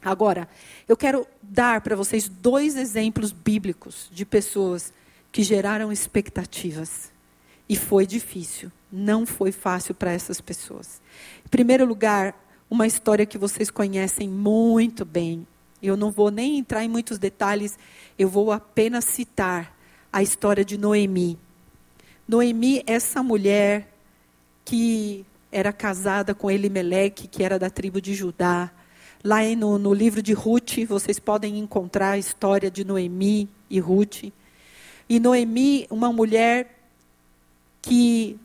Agora, 0.01 0.49
eu 0.87 0.97
quero 0.97 1.27
dar 1.43 1.81
para 1.81 1.95
vocês 1.95 2.27
dois 2.27 2.75
exemplos 2.75 3.31
bíblicos 3.31 4.09
de 4.11 4.25
pessoas 4.25 4.91
que 5.31 5.43
geraram 5.43 5.91
expectativas. 5.91 7.11
E 7.69 7.75
foi 7.75 8.07
difícil, 8.07 8.71
não 8.91 9.27
foi 9.27 9.51
fácil 9.51 9.93
para 9.93 10.11
essas 10.11 10.41
pessoas. 10.41 10.99
Em 11.45 11.49
primeiro 11.49 11.85
lugar, 11.85 12.33
uma 12.67 12.87
história 12.87 13.25
que 13.25 13.37
vocês 13.37 13.69
conhecem 13.69 14.27
muito 14.27 15.05
bem. 15.05 15.45
Eu 15.83 15.95
não 15.95 16.09
vou 16.09 16.31
nem 16.31 16.57
entrar 16.57 16.83
em 16.83 16.89
muitos 16.89 17.19
detalhes, 17.19 17.77
eu 18.17 18.27
vou 18.27 18.51
apenas 18.51 19.05
citar 19.05 19.77
a 20.11 20.23
história 20.23 20.65
de 20.65 20.79
Noemi. 20.79 21.37
Noemi, 22.27 22.81
essa 22.87 23.21
mulher 23.21 23.93
que 24.65 25.23
era 25.51 25.71
casada 25.71 26.33
com 26.33 26.51
Elimeleque, 26.51 27.27
que 27.27 27.43
era 27.43 27.57
da 27.57 27.69
tribo 27.69 28.01
de 28.01 28.13
Judá. 28.13 28.71
Lá 29.23 29.43
no, 29.55 29.77
no 29.77 29.93
livro 29.93 30.21
de 30.21 30.33
Ruth, 30.33 30.85
vocês 30.87 31.19
podem 31.19 31.57
encontrar 31.57 32.11
a 32.11 32.17
história 32.17 32.69
de 32.69 32.83
Noemi 32.83 33.49
e 33.69 33.79
Ruth. 33.79 34.31
E 35.09 35.19
Noemi, 35.19 35.87
uma 35.89 36.11
mulher 36.11 36.77
que, 37.81 38.37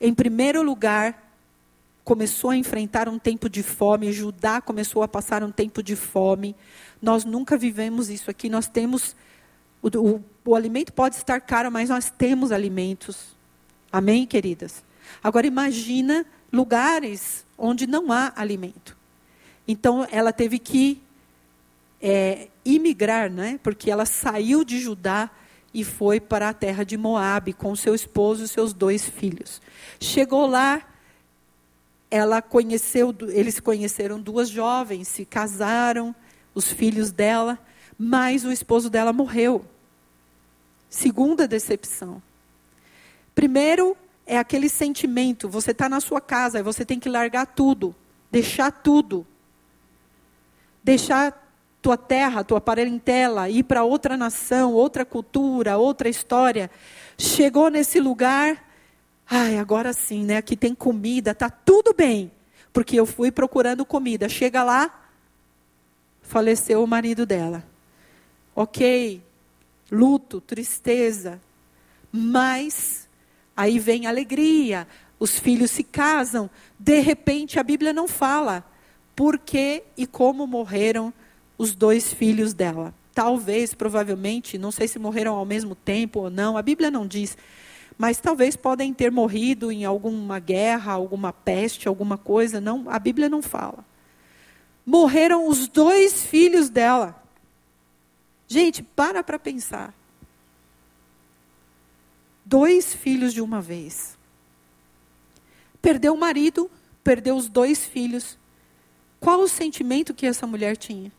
em 0.00 0.12
primeiro 0.12 0.62
lugar, 0.62 1.30
começou 2.04 2.50
a 2.50 2.56
enfrentar 2.56 3.08
um 3.08 3.18
tempo 3.18 3.48
de 3.48 3.62
fome, 3.62 4.12
Judá 4.12 4.60
começou 4.60 5.02
a 5.02 5.08
passar 5.08 5.44
um 5.44 5.52
tempo 5.52 5.82
de 5.82 5.94
fome. 5.94 6.56
Nós 7.00 7.24
nunca 7.24 7.56
vivemos 7.56 8.10
isso 8.10 8.30
aqui. 8.30 8.48
Nós 8.48 8.66
temos. 8.66 9.14
O, 9.82 9.88
o, 9.96 10.24
o 10.44 10.54
alimento 10.54 10.92
pode 10.92 11.16
estar 11.16 11.40
caro, 11.40 11.70
mas 11.70 11.88
nós 11.88 12.10
temos 12.10 12.50
alimentos. 12.50 13.36
Amém, 13.92 14.26
queridas? 14.26 14.82
Agora 15.22 15.46
imagina 15.46 16.24
lugares 16.52 17.44
onde 17.56 17.86
não 17.86 18.10
há 18.10 18.32
alimento. 18.36 18.96
Então 19.66 20.06
ela 20.10 20.32
teve 20.32 20.58
que 20.58 21.00
é, 22.00 22.48
imigrar, 22.64 23.30
né? 23.30 23.58
porque 23.62 23.90
ela 23.90 24.06
saiu 24.06 24.64
de 24.64 24.78
Judá 24.80 25.30
e 25.72 25.84
foi 25.84 26.18
para 26.18 26.48
a 26.48 26.54
terra 26.54 26.84
de 26.84 26.96
Moabe 26.96 27.52
com 27.52 27.76
seu 27.76 27.94
esposo 27.94 28.44
e 28.44 28.48
seus 28.48 28.72
dois 28.72 29.04
filhos. 29.04 29.60
Chegou 30.00 30.46
lá, 30.46 30.82
ela 32.10 32.42
conheceu, 32.42 33.14
eles 33.28 33.60
conheceram 33.60 34.20
duas 34.20 34.48
jovens, 34.48 35.06
se 35.06 35.24
casaram, 35.24 36.14
os 36.54 36.66
filhos 36.66 37.12
dela, 37.12 37.58
mas 37.96 38.44
o 38.44 38.50
esposo 38.50 38.90
dela 38.90 39.12
morreu. 39.12 39.64
Segunda 40.88 41.46
decepção. 41.46 42.20
Primeiro 43.34 43.96
é 44.30 44.38
aquele 44.38 44.68
sentimento, 44.68 45.48
você 45.48 45.72
está 45.72 45.88
na 45.88 46.00
sua 46.00 46.20
casa 46.20 46.60
e 46.60 46.62
você 46.62 46.84
tem 46.84 47.00
que 47.00 47.08
largar 47.08 47.46
tudo, 47.46 47.92
deixar 48.30 48.70
tudo. 48.70 49.26
Deixar 50.84 51.36
tua 51.82 51.96
terra, 51.96 52.44
tua 52.44 52.60
parentela, 52.60 53.50
ir 53.50 53.64
para 53.64 53.82
outra 53.82 54.16
nação, 54.16 54.72
outra 54.72 55.04
cultura, 55.04 55.76
outra 55.78 56.08
história. 56.08 56.70
Chegou 57.18 57.68
nesse 57.68 57.98
lugar, 57.98 58.64
Ai, 59.32 59.58
agora 59.58 59.92
sim, 59.92 60.24
né? 60.24 60.38
Aqui 60.38 60.56
tem 60.56 60.74
comida, 60.74 61.32
tá 61.32 61.48
tudo 61.48 61.94
bem. 61.94 62.32
Porque 62.72 62.98
eu 62.98 63.06
fui 63.06 63.30
procurando 63.30 63.84
comida. 63.84 64.28
Chega 64.28 64.64
lá, 64.64 65.08
faleceu 66.20 66.82
o 66.82 66.86
marido 66.86 67.24
dela. 67.24 67.64
Ok, 68.56 69.22
luto, 69.90 70.40
tristeza. 70.40 71.40
Mas 72.10 72.99
aí 73.56 73.78
vem 73.78 74.06
alegria, 74.06 74.86
os 75.18 75.38
filhos 75.38 75.70
se 75.70 75.82
casam. 75.82 76.48
De 76.78 77.00
repente 77.00 77.58
a 77.58 77.62
Bíblia 77.62 77.92
não 77.92 78.08
fala 78.08 78.64
por 79.14 79.38
que 79.38 79.82
e 79.96 80.06
como 80.06 80.46
morreram 80.46 81.12
os 81.58 81.74
dois 81.74 82.12
filhos 82.12 82.54
dela. 82.54 82.94
Talvez, 83.12 83.74
provavelmente, 83.74 84.56
não 84.56 84.70
sei 84.70 84.88
se 84.88 84.98
morreram 84.98 85.34
ao 85.34 85.44
mesmo 85.44 85.74
tempo 85.74 86.20
ou 86.20 86.30
não, 86.30 86.56
a 86.56 86.62
Bíblia 86.62 86.90
não 86.90 87.06
diz 87.06 87.36
mas 88.00 88.18
talvez 88.18 88.56
podem 88.56 88.94
ter 88.94 89.12
morrido 89.12 89.70
em 89.70 89.84
alguma 89.84 90.38
guerra, 90.38 90.90
alguma 90.90 91.34
peste, 91.34 91.86
alguma 91.86 92.16
coisa. 92.16 92.58
Não, 92.58 92.86
a 92.88 92.98
Bíblia 92.98 93.28
não 93.28 93.42
fala. 93.42 93.84
Morreram 94.86 95.46
os 95.46 95.68
dois 95.68 96.22
filhos 96.22 96.70
dela. 96.70 97.22
Gente, 98.48 98.82
para 98.82 99.22
para 99.22 99.38
pensar. 99.38 99.92
Dois 102.50 102.92
filhos 102.92 103.32
de 103.32 103.40
uma 103.40 103.60
vez. 103.60 104.18
Perdeu 105.80 106.14
o 106.14 106.18
marido, 106.18 106.68
perdeu 107.04 107.36
os 107.36 107.48
dois 107.48 107.86
filhos. 107.86 108.36
Qual 109.20 109.38
o 109.38 109.46
sentimento 109.46 110.12
que 110.12 110.26
essa 110.26 110.48
mulher 110.48 110.76
tinha? 110.76 111.12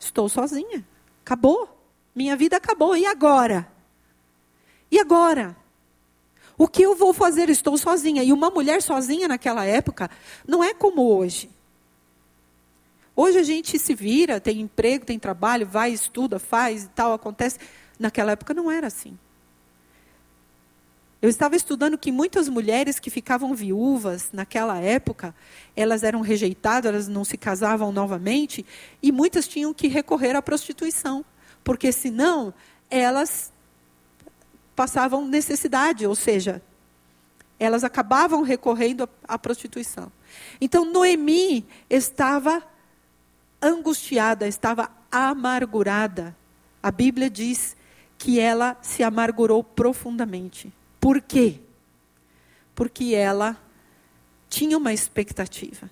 Estou 0.00 0.28
sozinha. 0.28 0.84
Acabou. 1.24 1.80
Minha 2.12 2.34
vida 2.34 2.56
acabou. 2.56 2.96
E 2.96 3.06
agora? 3.06 3.70
E 4.90 4.98
agora? 4.98 5.56
O 6.56 6.66
que 6.66 6.82
eu 6.82 6.96
vou 6.96 7.14
fazer? 7.14 7.48
Estou 7.48 7.78
sozinha. 7.78 8.24
E 8.24 8.32
uma 8.32 8.50
mulher 8.50 8.82
sozinha 8.82 9.28
naquela 9.28 9.64
época 9.64 10.10
não 10.44 10.64
é 10.64 10.74
como 10.74 11.02
hoje. 11.02 11.48
Hoje 13.14 13.38
a 13.38 13.44
gente 13.44 13.78
se 13.78 13.94
vira, 13.94 14.40
tem 14.40 14.60
emprego, 14.60 15.06
tem 15.06 15.20
trabalho, 15.20 15.64
vai, 15.64 15.92
estuda, 15.92 16.40
faz 16.40 16.82
e 16.82 16.88
tal, 16.88 17.12
acontece. 17.12 17.60
Naquela 17.96 18.32
época 18.32 18.52
não 18.52 18.68
era 18.68 18.88
assim. 18.88 19.16
Eu 21.20 21.28
estava 21.28 21.56
estudando 21.56 21.98
que 21.98 22.12
muitas 22.12 22.48
mulheres 22.48 23.00
que 23.00 23.10
ficavam 23.10 23.52
viúvas 23.52 24.30
naquela 24.32 24.78
época, 24.78 25.34
elas 25.74 26.04
eram 26.04 26.20
rejeitadas, 26.20 26.92
elas 26.92 27.08
não 27.08 27.24
se 27.24 27.36
casavam 27.36 27.90
novamente, 27.90 28.64
e 29.02 29.10
muitas 29.10 29.48
tinham 29.48 29.74
que 29.74 29.88
recorrer 29.88 30.36
à 30.36 30.42
prostituição, 30.42 31.24
porque 31.64 31.90
senão 31.90 32.54
elas 32.88 33.52
passavam 34.76 35.26
necessidade, 35.26 36.06
ou 36.06 36.14
seja, 36.14 36.62
elas 37.58 37.82
acabavam 37.82 38.42
recorrendo 38.42 39.08
à 39.26 39.36
prostituição. 39.36 40.12
Então 40.60 40.84
Noemi 40.84 41.66
estava 41.90 42.62
angustiada, 43.60 44.46
estava 44.46 44.88
amargurada. 45.10 46.36
A 46.80 46.92
Bíblia 46.92 47.28
diz 47.28 47.76
que 48.16 48.38
ela 48.38 48.76
se 48.80 49.02
amargurou 49.02 49.64
profundamente. 49.64 50.72
Por 51.08 51.22
quê? 51.22 51.58
Porque 52.74 53.14
ela 53.14 53.56
tinha 54.46 54.76
uma 54.76 54.92
expectativa. 54.92 55.88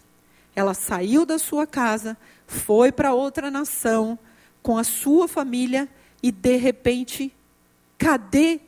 Ela 0.54 0.74
saiu 0.74 1.24
da 1.24 1.38
sua 1.38 1.66
casa, 1.66 2.18
foi 2.46 2.92
para 2.92 3.14
outra 3.14 3.50
nação 3.50 4.18
com 4.62 4.76
a 4.76 4.84
sua 4.84 5.26
família 5.26 5.88
e 6.22 6.30
de 6.30 6.56
repente, 6.58 7.34
cadê 7.96 8.60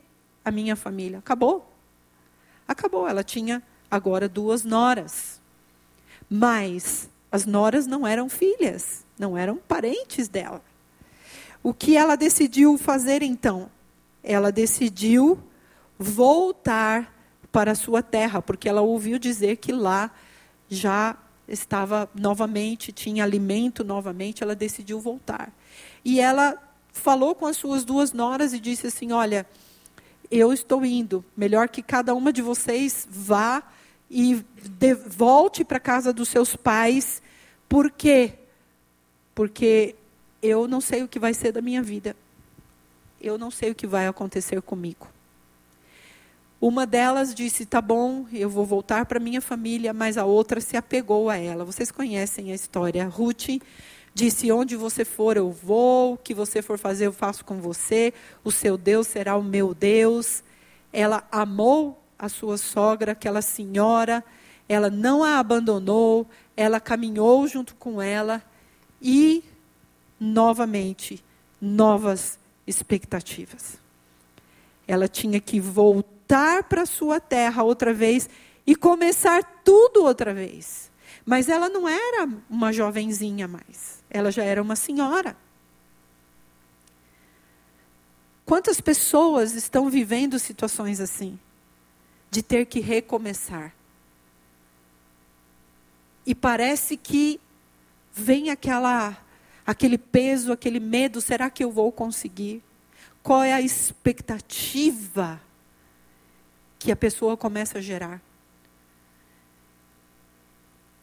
a 0.43 0.49
minha 0.49 0.75
família? 0.75 1.19
Acabou. 1.19 1.71
Acabou. 2.67 3.07
Ela 3.07 3.23
tinha 3.23 3.61
agora 3.91 4.27
duas 4.27 4.63
noras. 4.63 5.39
Mas 6.27 7.07
as 7.31 7.45
noras 7.45 7.85
não 7.85 8.07
eram 8.07 8.27
filhas, 8.27 9.05
não 9.19 9.37
eram 9.37 9.57
parentes 9.57 10.27
dela. 10.27 10.63
O 11.61 11.75
que 11.75 11.95
ela 11.95 12.15
decidiu 12.15 12.75
fazer 12.75 13.21
então? 13.21 13.69
Ela 14.23 14.51
decidiu 14.51 15.37
voltar 15.99 17.13
para 17.51 17.73
a 17.73 17.75
sua 17.75 18.01
terra, 18.01 18.41
porque 18.41 18.69
ela 18.69 18.81
ouviu 18.81 19.19
dizer 19.19 19.57
que 19.57 19.73
lá 19.73 20.09
já 20.69 21.17
estava 21.45 22.09
novamente, 22.15 22.91
tinha 22.91 23.23
alimento 23.23 23.83
novamente, 23.83 24.41
ela 24.41 24.55
decidiu 24.55 24.99
voltar. 24.99 25.51
E 26.05 26.21
ela 26.21 26.57
falou 26.93 27.35
com 27.35 27.45
as 27.45 27.57
suas 27.57 27.83
duas 27.83 28.13
noras 28.13 28.53
e 28.53 28.59
disse 28.59 28.87
assim: 28.87 29.11
Olha, 29.11 29.45
eu 30.31 30.53
estou 30.53 30.85
indo, 30.85 31.25
melhor 31.35 31.67
que 31.67 31.81
cada 31.81 32.13
uma 32.13 32.31
de 32.31 32.41
vocês 32.41 33.07
vá 33.09 33.63
e 34.09 34.45
de, 34.63 34.93
volte 34.93 35.65
para 35.65 35.77
a 35.77 35.81
casa 35.81 36.13
dos 36.13 36.29
seus 36.29 36.55
pais. 36.55 37.21
Por 37.67 37.91
quê? 37.91 38.33
Porque 39.35 39.95
eu 40.41 40.67
não 40.67 40.79
sei 40.79 41.03
o 41.03 41.07
que 41.07 41.19
vai 41.19 41.33
ser 41.33 41.51
da 41.51 41.61
minha 41.61 41.81
vida. 41.81 42.15
Eu 43.19 43.37
não 43.37 43.51
sei 43.51 43.71
o 43.71 43.75
que 43.75 43.85
vai 43.85 44.07
acontecer 44.07 44.61
comigo. 44.61 45.07
Uma 46.61 46.85
delas 46.85 47.33
disse: 47.33 47.65
"Tá 47.65 47.81
bom, 47.81 48.25
eu 48.33 48.49
vou 48.49 48.65
voltar 48.65 49.05
para 49.05 49.19
minha 49.19 49.41
família", 49.41 49.93
mas 49.93 50.17
a 50.17 50.25
outra 50.25 50.59
se 50.59 50.75
apegou 50.75 51.29
a 51.29 51.37
ela. 51.37 51.63
Vocês 51.63 51.91
conhecem 51.91 52.51
a 52.51 52.55
história. 52.55 53.07
Ruth 53.07 53.61
disse: 54.13 54.51
"Onde 54.51 54.75
você 54.75 55.05
for, 55.05 55.37
eu 55.37 55.51
vou. 55.51 56.13
O 56.13 56.17
que 56.17 56.33
você 56.33 56.61
for 56.61 56.77
fazer, 56.77 57.07
eu 57.07 57.13
faço 57.13 57.45
com 57.45 57.61
você. 57.61 58.13
O 58.43 58.51
seu 58.51 58.77
Deus 58.77 59.07
será 59.07 59.37
o 59.37 59.43
meu 59.43 59.73
Deus". 59.73 60.43
Ela 60.91 61.25
amou 61.31 62.01
a 62.17 62.27
sua 62.27 62.57
sogra, 62.57 63.13
aquela 63.13 63.41
senhora, 63.41 64.23
ela 64.67 64.89
não 64.89 65.23
a 65.23 65.39
abandonou, 65.39 66.27
ela 66.57 66.79
caminhou 66.79 67.47
junto 67.47 67.73
com 67.75 68.01
ela 68.01 68.43
e 69.01 69.41
novamente 70.19 71.23
novas 71.61 72.37
expectativas. 72.67 73.79
Ela 74.85 75.07
tinha 75.07 75.39
que 75.39 75.61
voltar 76.29 76.63
para 76.63 76.85
sua 76.85 77.19
terra 77.19 77.63
outra 77.63 77.91
vez 77.91 78.29
e 78.65 78.75
começar 78.75 79.43
tudo 79.63 80.03
outra 80.03 80.31
vez. 80.31 80.91
Mas 81.25 81.49
ela 81.49 81.67
não 81.69 81.89
era 81.89 82.29
uma 82.47 82.71
jovenzinha 82.71 83.47
mais, 83.47 84.03
ela 84.09 84.31
já 84.31 84.43
era 84.43 84.61
uma 84.61 84.75
senhora. 84.75 85.35
Quantas 88.45 88.79
pessoas 88.79 89.53
estão 89.53 89.89
vivendo 89.89 90.37
situações 90.37 90.99
assim? 90.99 91.39
De 92.29 92.43
ter 92.43 92.65
que 92.65 92.79
recomeçar. 92.79 93.73
E 96.25 96.35
parece 96.35 96.95
que 96.95 97.39
vem 98.13 98.51
aquela 98.51 99.17
aquele 99.65 99.97
peso, 99.99 100.51
aquele 100.51 100.79
medo, 100.79 101.21
será 101.21 101.49
que 101.49 101.63
eu 101.63 101.71
vou 101.71 101.91
conseguir? 101.91 102.63
Qual 103.21 103.43
é 103.43 103.53
a 103.53 103.61
expectativa 103.61 105.39
que 106.79 106.91
a 106.91 106.95
pessoa 106.95 107.37
começa 107.37 107.77
a 107.77 107.81
gerar? 107.81 108.21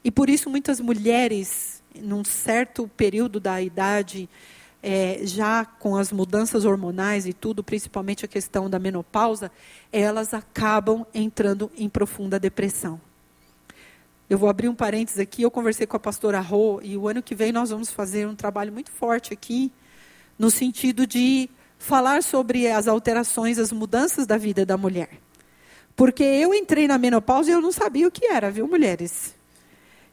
E 0.03 0.11
por 0.11 0.31
isso 0.31 0.49
muitas 0.49 0.81
mulheres, 0.81 1.83
num 1.95 2.25
certo 2.25 2.89
período 2.97 3.39
da 3.39 3.61
idade, 3.61 4.29
é, 4.83 5.21
já 5.25 5.65
com 5.65 5.97
as 5.97 6.12
mudanças 6.12 6.65
hormonais 6.65 7.27
e 7.27 7.33
tudo, 7.33 7.62
principalmente 7.62 8.25
a 8.25 8.29
questão 8.29 8.71
da 8.71 8.79
menopausa, 8.79 9.51
elas 9.93 10.33
acabam 10.33 11.05
entrando 11.12 11.71
em 11.77 11.89
profunda 11.89 12.39
depressão. 12.39 13.01
Eu 14.29 14.39
vou 14.39 14.49
abrir 14.49 14.69
um 14.69 14.75
parênteses 14.75 15.21
aqui. 15.21 15.43
Eu 15.43 15.51
conversei 15.51 15.87
com 15.87 15.97
a 15.97 16.01
pastora 16.01 16.41
Rô 16.41 16.81
e 16.83 16.97
o 16.97 17.09
ano 17.09 17.23
que 17.23 17.35
vem 17.35 17.53
nós 17.53 17.71
vamos 17.71 17.91
fazer 17.91 18.27
um 18.27 18.35
trabalho 18.35 18.73
muito 18.73 18.91
forte 18.91 19.33
aqui, 19.33 19.73
no 20.39 20.51
sentido 20.51 21.07
de 21.07 21.51
falar 21.79 22.23
sobre 22.23 22.69
as 22.69 22.89
alterações, 22.89 23.59
as 23.59 23.73
mudanças 23.73 24.27
da 24.27 24.37
vida 24.37 24.65
da 24.65 24.77
mulher. 24.77 25.26
Porque 25.97 26.23
eu 26.23 26.55
entrei 26.55 26.87
na 26.87 26.99
menopausa 26.99 27.51
e 27.51 27.55
eu 27.55 27.61
não 27.61 27.73
sabia 27.73 28.07
o 28.07 28.11
que 28.11 28.27
era, 28.27 28.51
viu, 28.51 28.69
mulheres? 28.69 29.35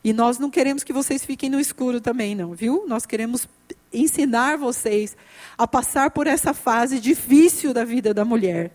E 0.04 0.14
nós 0.14 0.40
não 0.40 0.50
queremos 0.50 0.84
que 0.84 0.94
vocês 0.94 1.24
fiquem 1.24 1.50
no 1.50 1.60
escuro 1.60 2.02
também, 2.02 2.34
não, 2.34 2.54
viu? 2.54 2.86
Nós 2.88 3.06
queremos 3.06 3.48
ensinar 3.92 4.58
vocês 4.58 5.16
a 5.58 5.68
passar 5.68 6.12
por 6.12 6.26
essa 6.26 6.54
fase 6.54 7.00
difícil 7.00 7.74
da 7.74 7.84
vida 7.84 8.14
da 8.14 8.26
mulher. 8.26 8.72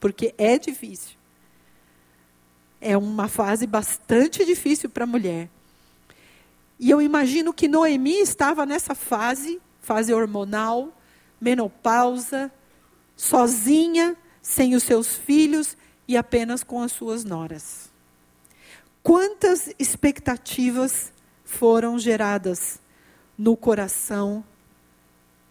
Porque 0.00 0.34
é 0.38 0.58
difícil 0.58 1.16
é 2.80 2.96
uma 2.96 3.28
fase 3.28 3.66
bastante 3.66 4.44
difícil 4.44 4.88
para 4.88 5.04
a 5.04 5.06
mulher. 5.06 5.48
E 6.78 6.90
eu 6.90 7.00
imagino 7.00 7.52
que 7.52 7.68
Noemi 7.68 8.20
estava 8.20 8.66
nessa 8.66 8.94
fase, 8.94 9.60
fase 9.80 10.12
hormonal, 10.12 10.96
menopausa, 11.40 12.52
sozinha, 13.16 14.16
sem 14.42 14.74
os 14.74 14.82
seus 14.82 15.16
filhos 15.16 15.76
e 16.06 16.16
apenas 16.16 16.62
com 16.62 16.82
as 16.82 16.92
suas 16.92 17.24
noras. 17.24 17.90
Quantas 19.02 19.72
expectativas 19.78 21.12
foram 21.44 21.98
geradas 21.98 22.80
no 23.38 23.56
coração 23.56 24.44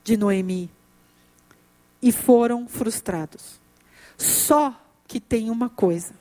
de 0.04 0.18
Noemi 0.18 0.70
e 2.02 2.12
foram 2.12 2.68
frustrados. 2.68 3.60
Só 4.18 4.74
que 5.08 5.20
tem 5.20 5.50
uma 5.50 5.70
coisa 5.70 6.14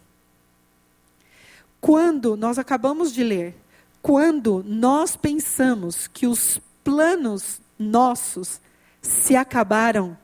quando 1.85 2.35
nós 2.35 2.59
acabamos 2.59 3.13
de 3.13 3.23
ler, 3.23 3.55
quando 4.01 4.65
nós 4.67 5.17
pensamos 5.17 6.07
que 6.07 6.27
os 6.27 6.59
planos 6.83 7.61
nossos 7.79 8.59
se 9.03 9.37
acabaram, 9.37 10.17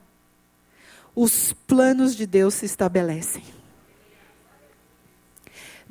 os 1.15 1.53
planos 1.67 2.17
de 2.17 2.25
Deus 2.25 2.55
se 2.55 2.65
estabelecem. 2.65 3.43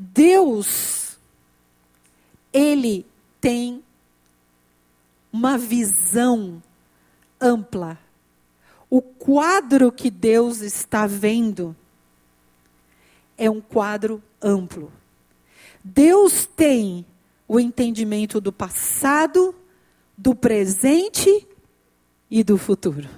Deus, 0.01 1.17
Ele 2.53 3.05
tem 3.41 3.83
uma 5.29 5.57
visão 5.57 6.63
ampla. 7.39 7.99
O 8.89 9.01
quadro 9.01 9.91
que 9.91 10.09
Deus 10.09 10.62
está 10.62 11.05
vendo 11.05 11.75
é 13.38 13.49
um 13.49 13.59
quadro 13.59 14.23
amplo. 14.41 14.89
Deus 15.83 16.45
tem 16.45 17.05
o 17.45 17.59
entendimento 17.59 18.39
do 18.39 18.53
passado, 18.53 19.53
do 20.17 20.33
presente 20.33 21.45
e 22.31 22.41
do 22.41 22.57
futuro. 22.57 23.09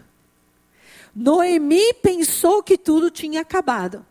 Noemi 1.13 1.93
pensou 2.01 2.63
que 2.63 2.75
tudo 2.75 3.11
tinha 3.11 3.41
acabado. 3.41 4.03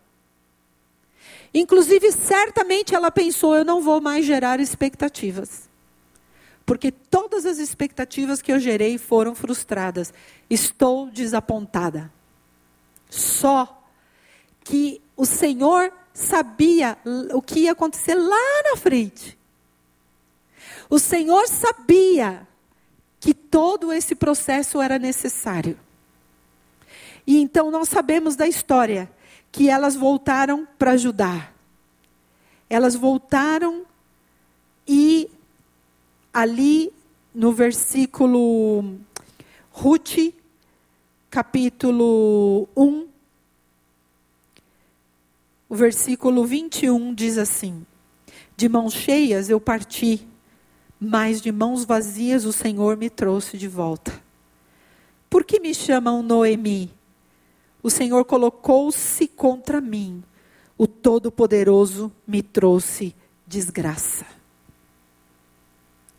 Inclusive, 1.53 2.11
certamente 2.11 2.95
ela 2.95 3.11
pensou: 3.11 3.55
eu 3.55 3.65
não 3.65 3.81
vou 3.81 3.99
mais 3.99 4.25
gerar 4.25 4.59
expectativas. 4.59 5.69
Porque 6.65 6.91
todas 6.91 7.45
as 7.45 7.57
expectativas 7.57 8.41
que 8.41 8.51
eu 8.51 8.59
gerei 8.59 8.97
foram 8.97 9.35
frustradas. 9.35 10.13
Estou 10.49 11.09
desapontada. 11.09 12.11
Só 13.09 13.83
que 14.63 15.01
o 15.17 15.25
Senhor 15.25 15.91
sabia 16.13 16.97
o 17.33 17.41
que 17.41 17.61
ia 17.61 17.73
acontecer 17.73 18.15
lá 18.15 18.63
na 18.69 18.77
frente. 18.77 19.37
O 20.89 20.99
Senhor 20.99 21.47
sabia 21.47 22.47
que 23.19 23.33
todo 23.33 23.91
esse 23.91 24.15
processo 24.15 24.81
era 24.81 24.97
necessário. 24.97 25.77
E 27.25 27.37
então 27.37 27.69
nós 27.69 27.89
sabemos 27.89 28.35
da 28.35 28.47
história 28.47 29.11
que 29.51 29.69
elas 29.69 29.95
voltaram 29.95 30.67
para 30.77 30.91
ajudar. 30.91 31.53
Elas 32.69 32.95
voltaram 32.95 33.85
e 34.87 35.29
ali 36.33 36.91
no 37.33 37.51
versículo 37.51 38.97
Ruth, 39.71 40.33
capítulo 41.29 42.67
1, 42.75 43.07
o 45.69 45.75
versículo 45.75 46.45
21 46.45 47.13
diz 47.13 47.37
assim: 47.37 47.85
De 48.55 48.69
mãos 48.69 48.93
cheias 48.93 49.49
eu 49.49 49.59
parti 49.59 50.27
mas 51.03 51.41
de 51.41 51.51
mãos 51.51 51.83
vazias 51.83 52.45
o 52.45 52.53
Senhor 52.53 52.95
me 52.95 53.09
trouxe 53.09 53.57
de 53.57 53.67
volta. 53.67 54.21
Por 55.27 55.43
que 55.43 55.59
me 55.59 55.73
chamam 55.73 56.21
Noemi? 56.21 56.91
O 57.83 57.89
Senhor 57.89 58.23
colocou-se 58.25 59.27
contra 59.27 59.81
mim. 59.81 60.23
O 60.77 60.87
Todo-Poderoso 60.87 62.11
me 62.27 62.41
trouxe 62.41 63.15
desgraça. 63.45 64.25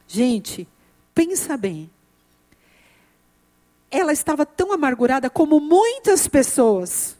Gente, 0.06 0.68
pensa 1.14 1.56
bem. 1.56 1.90
Ela 3.90 4.12
estava 4.12 4.44
tão 4.44 4.72
amargurada 4.72 5.28
como 5.28 5.60
muitas 5.60 6.26
pessoas 6.26 7.16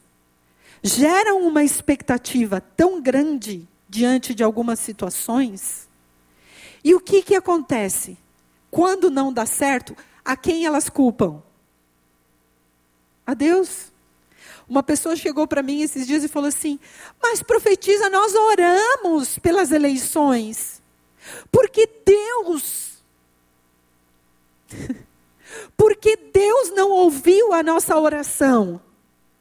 geram 0.83 1.47
uma 1.47 1.63
expectativa 1.63 2.61
tão 2.61 3.01
grande 3.01 3.69
diante 3.89 4.35
de 4.35 4.43
algumas 4.43 4.81
situações. 4.81 5.89
E 6.83 6.95
o 6.95 7.01
que, 7.01 7.23
que 7.23 7.35
acontece? 7.35 8.19
Quando 8.71 9.11
não 9.11 9.33
dá 9.33 9.47
certo, 9.47 9.97
a 10.25 10.37
quem 10.37 10.67
elas 10.67 10.89
culpam? 10.89 11.43
A 13.27 13.35
Deus. 13.35 13.92
Uma 14.73 14.83
pessoa 14.83 15.15
chegou 15.15 15.47
para 15.47 15.63
mim 15.63 15.83
esses 15.83 16.07
dias 16.07 16.25
e 16.25 16.29
falou 16.29 16.49
assim: 16.49 16.81
Mas 17.23 17.43
profetiza, 17.43 18.09
nós 18.09 18.35
oramos 18.35 19.39
pelas 19.39 19.71
eleições. 19.71 20.81
Porque 21.51 21.87
Deus. 22.07 22.97
Porque 25.77 26.17
Deus 26.17 26.71
não 26.71 26.91
ouviu 26.91 27.53
a 27.53 27.63
nossa 27.63 27.99
oração. 27.99 28.81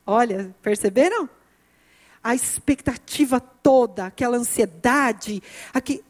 Olha, 0.06 0.54
perceberam? 0.62 1.30
A 2.22 2.36
expectativa 2.36 3.40
toda, 3.40 4.08
aquela 4.08 4.36
ansiedade, 4.36 5.42
aqui. 5.74 6.04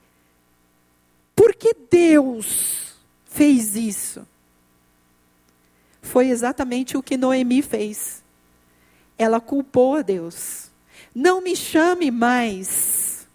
Por 1.35 1.53
que 1.53 1.75
Deus 1.91 2.95
fez 3.25 3.75
isso? 3.75 4.27
Foi 6.01 6.29
exatamente 6.29 6.97
o 6.97 7.03
que 7.03 7.15
Noemi 7.15 7.61
fez. 7.61 8.20
Ela 9.21 9.39
culpou 9.39 9.97
a 9.97 10.01
Deus. 10.01 10.71
Não 11.13 11.41
me 11.41 11.55
chame 11.55 12.09
mais 12.09 13.27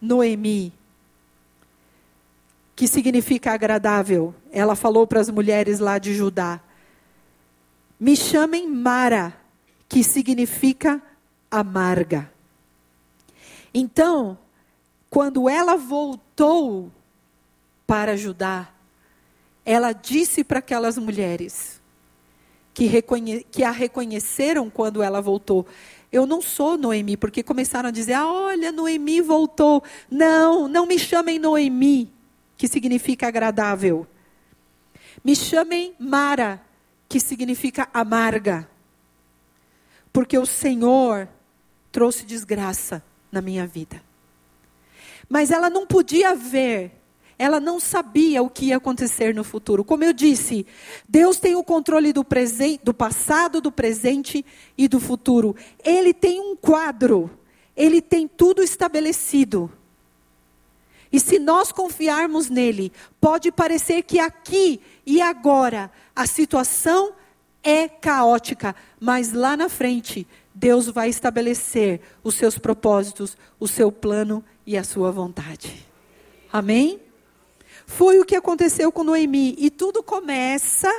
Noemi, 0.00 0.72
que 2.74 2.88
significa 2.88 3.52
agradável. 3.52 4.34
Ela 4.50 4.74
falou 4.74 5.06
para 5.06 5.20
as 5.20 5.28
mulheres 5.28 5.78
lá 5.78 5.98
de 5.98 6.14
Judá. 6.14 6.58
Me 8.00 8.16
chamem 8.16 8.66
Mara, 8.66 9.36
que 9.90 10.02
significa 10.02 11.02
amarga. 11.50 12.32
Então, 13.74 14.38
quando 15.10 15.50
ela 15.50 15.76
voltou 15.76 16.90
para 17.86 18.12
ajudar, 18.12 18.74
ela 19.66 19.92
disse 19.92 20.42
para 20.42 20.60
aquelas 20.60 20.96
mulheres 20.96 21.73
que, 22.74 23.02
que, 23.50 23.64
a 23.64 23.70
reconheceram 23.70 24.68
quando 24.68 25.02
ela 25.02 25.22
voltou: 25.22 25.66
Eu 26.12 26.26
não 26.26 26.42
sou 26.42 26.76
Noemi, 26.76 27.16
porque 27.16 27.42
começaram 27.42 27.88
a 27.88 27.92
dizer: 27.92 28.14
ah, 28.14 28.26
Olha, 28.26 28.70
Noemi 28.70 29.20
voltou. 29.22 29.82
Não, 30.10 30.68
não 30.68 30.84
me 30.84 30.98
chamem 30.98 31.38
Noemi, 31.38 32.12
que 32.58 32.68
significa 32.68 33.28
agradável. 33.28 34.06
Me 35.24 35.34
chamem 35.34 35.94
Mara, 35.98 36.60
que 37.08 37.20
significa 37.20 37.88
amarga 37.94 38.68
porque 40.14 40.38
o 40.38 40.46
Senhor 40.46 41.28
trouxe 41.90 42.24
desgraça 42.24 43.02
na 43.32 43.42
minha 43.42 43.66
vida. 43.66 44.00
Mas 45.28 45.50
ela 45.50 45.68
não 45.68 45.84
podia 45.88 46.36
ver, 46.36 46.92
ela 47.38 47.58
não 47.58 47.80
sabia 47.80 48.42
o 48.42 48.48
que 48.48 48.66
ia 48.66 48.76
acontecer 48.76 49.34
no 49.34 49.44
futuro. 49.44 49.84
Como 49.84 50.04
eu 50.04 50.12
disse, 50.12 50.66
Deus 51.08 51.38
tem 51.38 51.56
o 51.56 51.64
controle 51.64 52.12
do 52.12 52.24
presente, 52.24 52.84
do 52.84 52.94
passado, 52.94 53.60
do 53.60 53.72
presente 53.72 54.44
e 54.78 54.86
do 54.86 55.00
futuro. 55.00 55.54
Ele 55.84 56.14
tem 56.14 56.40
um 56.40 56.54
quadro, 56.54 57.30
ele 57.76 58.00
tem 58.00 58.28
tudo 58.28 58.62
estabelecido. 58.62 59.70
E 61.12 61.20
se 61.20 61.38
nós 61.38 61.70
confiarmos 61.70 62.50
nele, 62.50 62.92
pode 63.20 63.52
parecer 63.52 64.02
que 64.02 64.18
aqui 64.18 64.80
e 65.06 65.20
agora 65.20 65.90
a 66.14 66.26
situação 66.26 67.12
é 67.62 67.88
caótica, 67.88 68.74
mas 69.00 69.32
lá 69.32 69.56
na 69.56 69.68
frente, 69.68 70.26
Deus 70.54 70.88
vai 70.88 71.08
estabelecer 71.08 72.00
os 72.22 72.34
seus 72.34 72.58
propósitos, 72.58 73.36
o 73.58 73.66
seu 73.66 73.90
plano 73.90 74.44
e 74.66 74.76
a 74.76 74.84
sua 74.84 75.10
vontade. 75.10 75.86
Amém? 76.52 77.00
Foi 77.86 78.18
o 78.18 78.24
que 78.24 78.36
aconteceu 78.36 78.90
com 78.90 79.04
Noemi. 79.04 79.54
E 79.58 79.70
tudo 79.70 80.02
começa 80.02 80.90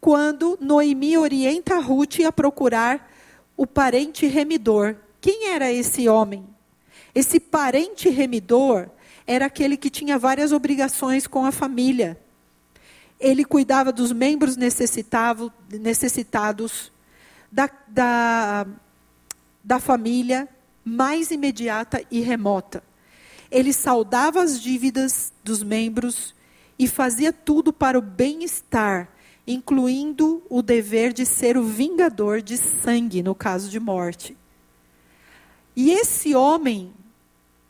quando 0.00 0.58
Noemi 0.60 1.16
orienta 1.16 1.78
Ruth 1.78 2.20
a 2.26 2.32
procurar 2.32 3.10
o 3.56 3.66
parente 3.66 4.26
remidor. 4.26 4.96
Quem 5.20 5.48
era 5.48 5.70
esse 5.70 6.08
homem? 6.08 6.46
Esse 7.14 7.38
parente 7.38 8.08
remidor 8.08 8.88
era 9.26 9.46
aquele 9.46 9.76
que 9.76 9.90
tinha 9.90 10.18
várias 10.18 10.52
obrigações 10.52 11.26
com 11.26 11.44
a 11.44 11.52
família 11.52 12.18
ele 13.20 13.44
cuidava 13.44 13.92
dos 13.92 14.10
membros 14.12 14.56
necessitados, 14.56 15.52
da, 17.52 17.68
da, 17.86 18.66
da 19.62 19.78
família 19.78 20.48
mais 20.82 21.30
imediata 21.30 22.02
e 22.10 22.20
remota. 22.20 22.82
Ele 23.50 23.72
saudava 23.72 24.42
as 24.42 24.60
dívidas 24.60 25.32
dos 25.42 25.62
membros 25.62 26.34
e 26.78 26.86
fazia 26.86 27.32
tudo 27.32 27.72
para 27.72 27.98
o 27.98 28.02
bem-estar, 28.02 29.08
incluindo 29.46 30.42
o 30.48 30.62
dever 30.62 31.12
de 31.12 31.26
ser 31.26 31.56
o 31.56 31.64
vingador 31.64 32.40
de 32.40 32.56
sangue 32.56 33.22
no 33.22 33.34
caso 33.34 33.68
de 33.68 33.80
morte. 33.80 34.36
E 35.74 35.90
esse 35.90 36.34
homem, 36.34 36.92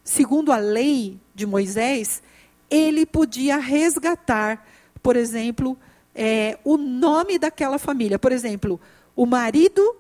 segundo 0.05 0.53
a 0.53 0.59
lei 0.59 1.19
de 1.35 1.47
Moisés, 1.47 2.23
ele 2.69 3.07
podia 3.07 3.57
resgatar 3.57 4.67
por 5.03 5.17
exemplo, 5.17 5.77
é, 6.15 6.59
o 6.65 6.77
nome 6.77 7.39
daquela 7.39 7.79
família. 7.79 8.19
Por 8.19 8.33
exemplo, 8.33 8.81
o 9.17 9.27
marido 9.27 9.97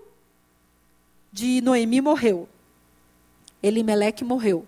de 1.32 1.60
Noemi 1.60 2.00
morreu. 2.00 2.48
Elimeleque 3.62 4.24
morreu. 4.24 4.66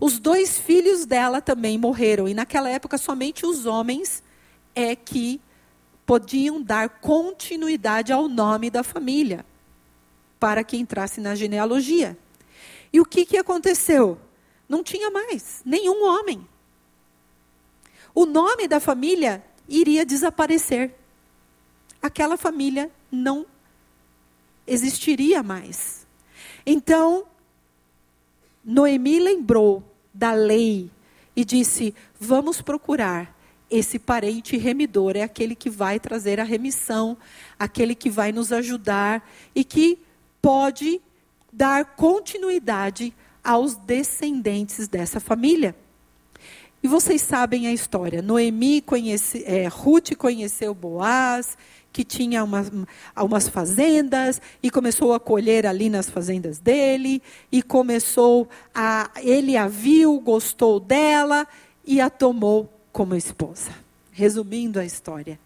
Os 0.00 0.18
dois 0.18 0.58
filhos 0.58 1.04
dela 1.04 1.40
também 1.40 1.76
morreram. 1.76 2.28
E 2.28 2.34
naquela 2.34 2.68
época, 2.68 2.96
somente 2.98 3.44
os 3.44 3.66
homens 3.66 4.22
é 4.74 4.94
que 4.94 5.40
podiam 6.06 6.62
dar 6.62 6.88
continuidade 6.88 8.12
ao 8.12 8.28
nome 8.28 8.70
da 8.70 8.82
família, 8.82 9.44
para 10.38 10.62
que 10.64 10.76
entrasse 10.76 11.20
na 11.20 11.34
genealogia. 11.34 12.16
E 12.92 13.00
o 13.00 13.04
que, 13.04 13.26
que 13.26 13.36
aconteceu? 13.36 14.18
Não 14.68 14.82
tinha 14.82 15.10
mais 15.10 15.60
nenhum 15.64 16.06
homem. 16.06 16.46
O 18.14 18.24
nome 18.24 18.66
da 18.66 18.80
família 18.80 19.44
iria 19.68 20.06
desaparecer. 20.06 20.94
Aquela 22.00 22.36
família 22.36 22.90
não 23.10 23.44
existiria 24.66 25.42
mais. 25.42 26.06
Então, 26.64 27.26
Noemi 28.64 29.18
lembrou 29.18 29.82
da 30.18 30.32
lei 30.32 30.90
e 31.36 31.44
disse: 31.44 31.94
Vamos 32.18 32.60
procurar 32.60 33.38
esse 33.70 33.98
parente 33.98 34.56
remidor, 34.56 35.16
é 35.16 35.22
aquele 35.22 35.54
que 35.54 35.70
vai 35.70 36.00
trazer 36.00 36.40
a 36.40 36.44
remissão, 36.44 37.16
aquele 37.58 37.94
que 37.94 38.10
vai 38.10 38.32
nos 38.32 38.50
ajudar 38.50 39.28
e 39.54 39.62
que 39.62 39.98
pode 40.42 41.00
dar 41.52 41.84
continuidade 41.84 43.14
aos 43.44 43.76
descendentes 43.76 44.88
dessa 44.88 45.20
família. 45.20 45.76
E 46.82 46.88
vocês 46.88 47.22
sabem 47.22 47.66
a 47.66 47.72
história. 47.72 48.22
Noemi 48.22 48.80
conhece, 48.80 49.44
é, 49.46 49.66
Ruth 49.68 50.14
conheceu 50.16 50.74
Boaz, 50.74 51.56
que 51.92 52.04
tinha 52.04 52.44
umas, 52.44 52.70
umas 53.16 53.48
fazendas, 53.48 54.40
e 54.62 54.70
começou 54.70 55.12
a 55.12 55.20
colher 55.20 55.66
ali 55.66 55.88
nas 55.88 56.08
fazendas 56.08 56.58
dele, 56.58 57.22
e 57.50 57.62
começou 57.62 58.48
a. 58.74 59.10
Ele 59.22 59.56
a 59.56 59.66
viu, 59.66 60.20
gostou 60.20 60.78
dela 60.78 61.46
e 61.84 62.00
a 62.00 62.10
tomou 62.10 62.72
como 62.92 63.14
esposa. 63.14 63.70
Resumindo 64.12 64.78
a 64.78 64.84
história. 64.84 65.38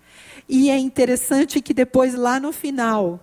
E 0.48 0.70
é 0.70 0.78
interessante 0.78 1.60
que 1.60 1.72
depois, 1.72 2.14
lá 2.14 2.40
no 2.40 2.52
final, 2.52 3.20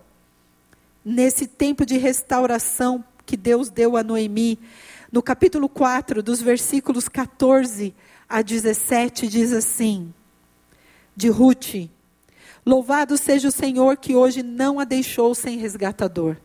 nesse 1.04 1.46
tempo 1.46 1.84
de 1.84 1.98
restauração 1.98 3.04
que 3.26 3.36
Deus 3.36 3.68
deu 3.68 3.96
a 3.96 4.02
Noemi, 4.02 4.58
no 5.12 5.22
capítulo 5.22 5.68
4, 5.68 6.22
dos 6.22 6.40
versículos 6.40 7.08
14 7.08 7.94
a 8.28 8.42
17, 8.42 9.28
diz 9.28 9.52
assim: 9.52 10.12
de 11.16 11.28
Ruth: 11.28 11.90
Louvado 12.70 13.18
seja 13.18 13.48
o 13.48 13.50
Senhor 13.50 13.96
que 13.96 14.14
hoje 14.14 14.44
não 14.44 14.78
a 14.78 14.84
deixou 14.84 15.34
sem 15.34 15.58
resgatador. 15.58 16.36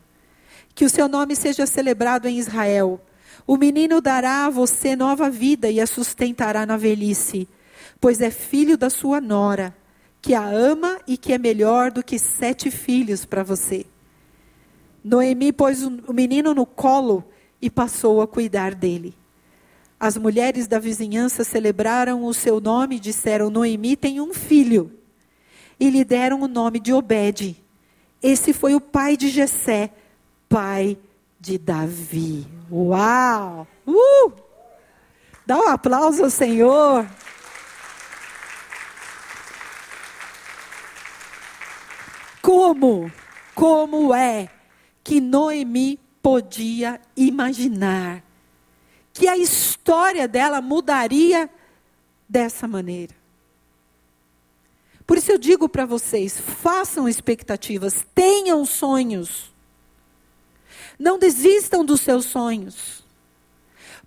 Que 0.73 0.83
o 0.83 0.89
seu 0.89 1.07
nome 1.07 1.35
seja 1.35 1.67
celebrado 1.67 2.27
em 2.27 2.39
Israel. 2.39 2.99
O 3.45 3.55
menino 3.55 4.01
dará 4.01 4.47
a 4.47 4.49
você 4.49 4.95
nova 4.95 5.29
vida 5.29 5.69
e 5.69 5.79
a 5.79 5.85
sustentará 5.85 6.65
na 6.65 6.77
velhice. 6.77 7.47
pois 8.01 8.21
é 8.21 8.31
filho 8.31 8.75
da 8.75 8.89
sua 8.89 9.21
nora, 9.21 9.75
que 10.19 10.33
a 10.33 10.43
ama 10.43 10.99
e 11.07 11.15
que 11.15 11.31
é 11.31 11.38
melhor 11.38 11.91
do 11.91 12.03
que 12.03 12.17
sete 12.17 12.71
filhos 12.71 13.23
para 13.23 13.43
você. 13.43 13.85
Noemi 15.03 15.53
pôs 15.53 15.83
o 15.83 16.11
menino 16.11 16.55
no 16.55 16.65
colo 16.65 17.23
e 17.61 17.69
passou 17.69 18.19
a 18.19 18.27
cuidar 18.27 18.73
dele. 18.73 19.13
As 19.99 20.17
mulheres 20.17 20.65
da 20.65 20.79
vizinhança 20.79 21.43
celebraram 21.43 22.23
o 22.23 22.33
seu 22.33 22.59
nome 22.59 22.95
e 22.95 22.99
disseram: 22.99 23.51
Noemi 23.51 23.95
tem 23.95 24.19
um 24.19 24.33
filho. 24.33 25.04
E 25.79 25.89
lhe 25.89 26.03
deram 26.03 26.41
o 26.41 26.47
nome 26.47 26.79
de 26.79 26.93
Obed. 26.93 27.61
Esse 28.21 28.53
foi 28.53 28.75
o 28.75 28.81
pai 28.81 29.17
de 29.17 29.29
Jessé, 29.29 29.91
pai 30.47 30.97
de 31.39 31.57
Davi. 31.57 32.47
Uau! 32.71 33.67
Uh! 33.85 34.31
Dá 35.45 35.57
um 35.57 35.69
aplauso 35.69 36.23
ao 36.23 36.29
Senhor. 36.29 37.05
Como, 42.41 43.11
como 43.55 44.13
é 44.13 44.49
que 45.03 45.19
Noemi 45.19 45.99
podia 46.21 46.99
imaginar 47.15 48.23
que 49.13 49.27
a 49.27 49.38
história 49.38 50.27
dela 50.27 50.61
mudaria 50.61 51.49
dessa 52.27 52.67
maneira? 52.67 53.14
Por 55.05 55.17
isso 55.17 55.31
eu 55.31 55.37
digo 55.37 55.69
para 55.69 55.85
vocês: 55.85 56.39
façam 56.39 57.07
expectativas, 57.07 58.05
tenham 58.13 58.65
sonhos. 58.65 59.53
Não 60.97 61.19
desistam 61.19 61.83
dos 61.83 62.01
seus 62.01 62.25
sonhos. 62.25 63.03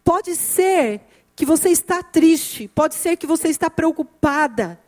Pode 0.02 0.34
ser 0.37 1.02
que 1.37 1.44
você 1.44 1.68
está 1.68 2.02
triste, 2.02 2.66
pode 2.74 2.94
ser 2.94 3.16
que 3.16 3.26
você 3.26 3.48
está 3.48 3.68
preocupada, 3.70 4.80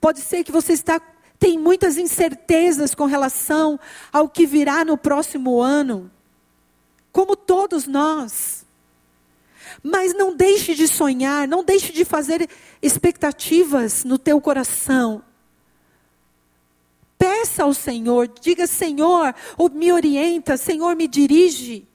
pode 0.00 0.20
ser 0.20 0.42
que 0.42 0.50
você 0.50 0.72
está 0.72 1.00
tem 1.38 1.58
muitas 1.58 1.98
incertezas 1.98 2.94
com 2.94 3.04
relação 3.04 3.78
ao 4.12 4.28
que 4.28 4.46
virá 4.46 4.84
no 4.84 4.96
próximo 4.96 5.60
ano, 5.60 6.08
como 7.10 7.34
todos 7.34 7.84
nós. 7.84 8.64
Mas 9.82 10.14
não 10.14 10.36
deixe 10.36 10.72
de 10.72 10.86
sonhar, 10.86 11.48
não 11.48 11.64
deixe 11.64 11.92
de 11.92 12.04
fazer 12.04 12.48
expectativas 12.80 14.04
no 14.04 14.18
teu 14.18 14.40
coração. 14.40 15.20
Peça 17.22 17.62
ao 17.62 17.72
Senhor, 17.72 18.26
diga: 18.40 18.66
Senhor, 18.66 19.32
me 19.72 19.92
orienta, 19.92 20.56
Senhor, 20.56 20.96
me 20.96 21.06
dirige. 21.06 21.86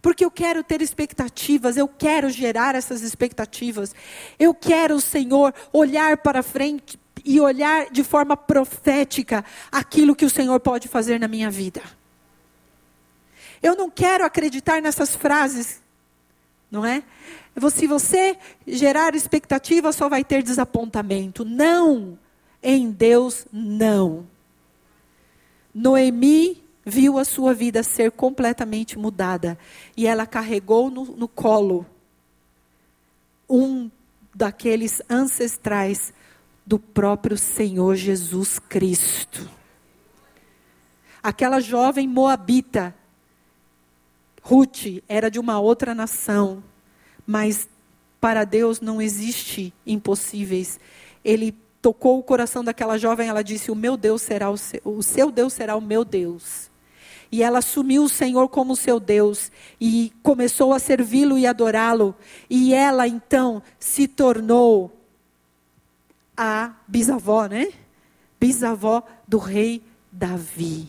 Porque 0.00 0.24
eu 0.24 0.30
quero 0.30 0.62
ter 0.62 0.80
expectativas, 0.80 1.76
eu 1.76 1.88
quero 1.88 2.30
gerar 2.30 2.76
essas 2.76 3.02
expectativas. 3.02 3.92
Eu 4.38 4.54
quero, 4.54 5.00
Senhor, 5.00 5.52
olhar 5.72 6.18
para 6.18 6.40
frente, 6.40 6.96
e 7.24 7.40
olhar 7.40 7.90
de 7.90 8.04
forma 8.04 8.36
profética 8.36 9.44
aquilo 9.72 10.14
que 10.14 10.24
o 10.24 10.30
Senhor 10.30 10.60
pode 10.60 10.86
fazer 10.86 11.18
na 11.18 11.26
minha 11.26 11.50
vida. 11.50 11.82
Eu 13.60 13.74
não 13.74 13.90
quero 13.90 14.24
acreditar 14.24 14.80
nessas 14.80 15.16
frases, 15.16 15.82
não 16.70 16.86
é? 16.86 17.02
Se 17.72 17.88
você 17.88 18.38
gerar 18.64 19.16
expectativa, 19.16 19.90
só 19.90 20.08
vai 20.08 20.22
ter 20.22 20.44
desapontamento. 20.44 21.44
Não, 21.44 22.16
em 22.62 22.90
Deus, 22.90 23.46
não. 23.52 24.26
Noemi 25.74 26.62
viu 26.84 27.18
a 27.18 27.24
sua 27.24 27.52
vida 27.52 27.82
ser 27.82 28.10
completamente 28.10 28.98
mudada 28.98 29.58
e 29.96 30.06
ela 30.06 30.26
carregou 30.26 30.90
no, 30.90 31.04
no 31.04 31.28
colo 31.28 31.86
um 33.48 33.90
daqueles 34.34 35.02
ancestrais 35.08 36.12
do 36.66 36.78
próprio 36.78 37.36
Senhor 37.36 37.94
Jesus 37.94 38.58
Cristo. 38.58 39.48
Aquela 41.22 41.60
jovem 41.60 42.06
moabita, 42.06 42.94
Ruth, 44.42 45.02
era 45.08 45.30
de 45.30 45.38
uma 45.38 45.58
outra 45.58 45.94
nação, 45.94 46.62
mas 47.26 47.68
para 48.20 48.44
Deus 48.44 48.80
não 48.80 49.00
existe 49.00 49.72
impossíveis. 49.86 50.78
Ele 51.24 51.54
tocou 51.80 52.18
o 52.18 52.22
coração 52.22 52.64
daquela 52.64 52.98
jovem, 52.98 53.28
ela 53.28 53.42
disse: 53.42 53.70
"O 53.70 53.76
meu 53.76 53.96
Deus 53.96 54.22
será 54.22 54.50
o 54.50 54.56
seu, 54.56 54.80
o 54.84 55.02
seu 55.02 55.30
Deus 55.30 55.52
será 55.52 55.76
o 55.76 55.80
meu 55.80 56.04
Deus". 56.04 56.70
E 57.30 57.42
ela 57.42 57.58
assumiu 57.58 58.04
o 58.04 58.08
Senhor 58.08 58.48
como 58.48 58.74
seu 58.74 58.98
Deus 58.98 59.52
e 59.80 60.12
começou 60.22 60.72
a 60.72 60.78
servi-lo 60.78 61.36
e 61.36 61.46
adorá-lo. 61.46 62.14
E 62.48 62.72
ela 62.72 63.06
então 63.06 63.62
se 63.78 64.08
tornou 64.08 64.90
a 66.36 66.72
bisavó, 66.86 67.46
né? 67.46 67.72
Bisavó 68.40 69.02
do 69.26 69.36
rei 69.36 69.82
Davi, 70.10 70.88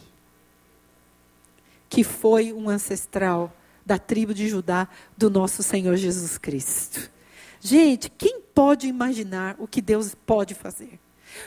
que 1.89 2.03
foi 2.03 2.53
um 2.53 2.69
ancestral 2.69 3.51
da 3.85 3.97
tribo 3.97 4.33
de 4.33 4.47
Judá 4.47 4.87
do 5.17 5.29
nosso 5.29 5.63
Senhor 5.63 5.95
Jesus 5.97 6.37
Cristo. 6.37 7.09
Gente, 7.61 8.09
quem 8.09 8.41
pode 8.53 8.87
imaginar 8.87 9.55
o 9.59 9.67
que 9.67 9.81
Deus 9.81 10.15
pode 10.25 10.53
fazer? 10.53 10.99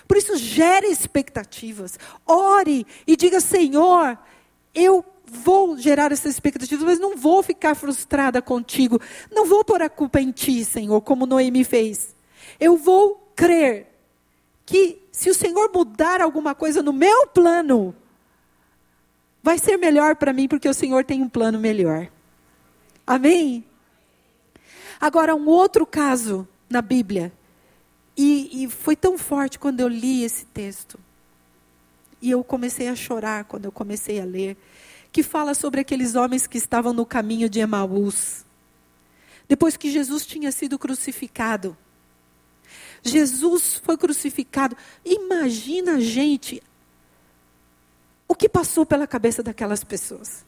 Por 0.07 0.17
isso, 0.17 0.37
gere 0.37 0.87
expectativas. 0.87 1.99
Ore 2.27 2.87
e 3.07 3.17
diga: 3.17 3.41
Senhor, 3.41 4.19
eu 4.75 5.05
vou 5.25 5.79
gerar 5.79 6.13
essas 6.13 6.35
expectativas, 6.35 6.85
mas 6.85 6.99
não 6.99 7.17
vou 7.17 7.43
ficar 7.43 7.75
frustrada 7.75 8.43
contigo. 8.43 9.01
Não 9.31 9.47
vou 9.47 9.65
pôr 9.65 9.83
a 9.83 9.89
culpa 9.89 10.21
em 10.21 10.31
ti, 10.31 10.65
Senhor, 10.65 11.01
como 11.01 11.27
Noemi 11.27 11.65
fez. 11.65 12.15
Eu 12.61 12.77
vou 12.77 13.33
crer 13.35 13.89
que 14.67 15.03
se 15.11 15.31
o 15.31 15.35
Senhor 15.35 15.71
mudar 15.75 16.21
alguma 16.21 16.55
coisa 16.55 16.83
no 16.83 16.93
meu 16.93 17.27
plano, 17.27 17.95
vai 19.43 19.59
ser 19.59 19.77
melhor 19.77 20.17
para 20.17 20.33
mim, 20.33 20.49
porque 20.49 20.69
o 20.69 20.75
Senhor 20.75 21.05
tem 21.05 21.23
um 21.23 21.29
plano 21.29 21.59
melhor. 21.59 22.09
Amém? 23.07 23.65
Agora, 25.03 25.35
um 25.35 25.49
outro 25.49 25.85
caso 25.85 26.47
na 26.71 26.81
Bíblia, 26.81 27.33
e, 28.17 28.63
e 28.63 28.71
foi 28.71 28.95
tão 28.95 29.19
forte 29.19 29.59
quando 29.59 29.81
eu 29.81 29.89
li 29.89 30.23
esse 30.23 30.45
texto, 30.45 30.97
e 32.21 32.31
eu 32.31 32.45
comecei 32.45 32.87
a 32.87 32.95
chorar 32.95 33.47
quando 33.47 33.65
eu 33.65 33.73
comecei 33.73 34.21
a 34.21 34.25
ler, 34.25 34.57
que 35.11 35.25
fala 35.25 35.55
sobre 35.55 35.81
aqueles 35.81 36.15
homens 36.15 36.47
que 36.47 36.57
estavam 36.57 36.93
no 36.93 37.05
caminho 37.05 37.51
de 37.51 37.59
Emaús. 37.59 38.45
Depois 39.49 39.77
que 39.77 39.91
Jesus 39.91 40.25
tinha 40.25 40.53
sido 40.53 40.79
crucificado, 40.79 41.77
Jesus 43.03 43.83
foi 43.85 43.99
crucificado. 43.99 44.77
Imagina, 45.05 46.01
gente, 46.01 46.63
o 48.29 48.37
que 48.37 48.49
passou 48.49 48.87
pela 48.87 49.09
cabeça 49.09 49.43
daquelas 49.43 49.83
pessoas. 49.83 50.45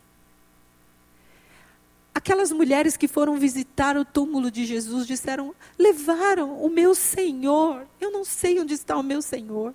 Aquelas 2.25 2.51
mulheres 2.51 2.97
que 2.97 3.07
foram 3.07 3.37
visitar 3.37 3.99
o 3.99 4.05
túmulo 4.05 4.51
de 4.51 4.65
Jesus 4.65 5.07
disseram: 5.07 5.55
levaram 5.79 6.59
o 6.59 6.71
meu 6.71 6.95
Senhor. 6.95 7.87
Eu 8.01 8.11
não 8.11 8.25
sei 8.25 8.59
onde 8.59 8.73
está 8.73 8.97
o 8.97 9.03
meu 9.03 9.21
Senhor. 9.21 9.75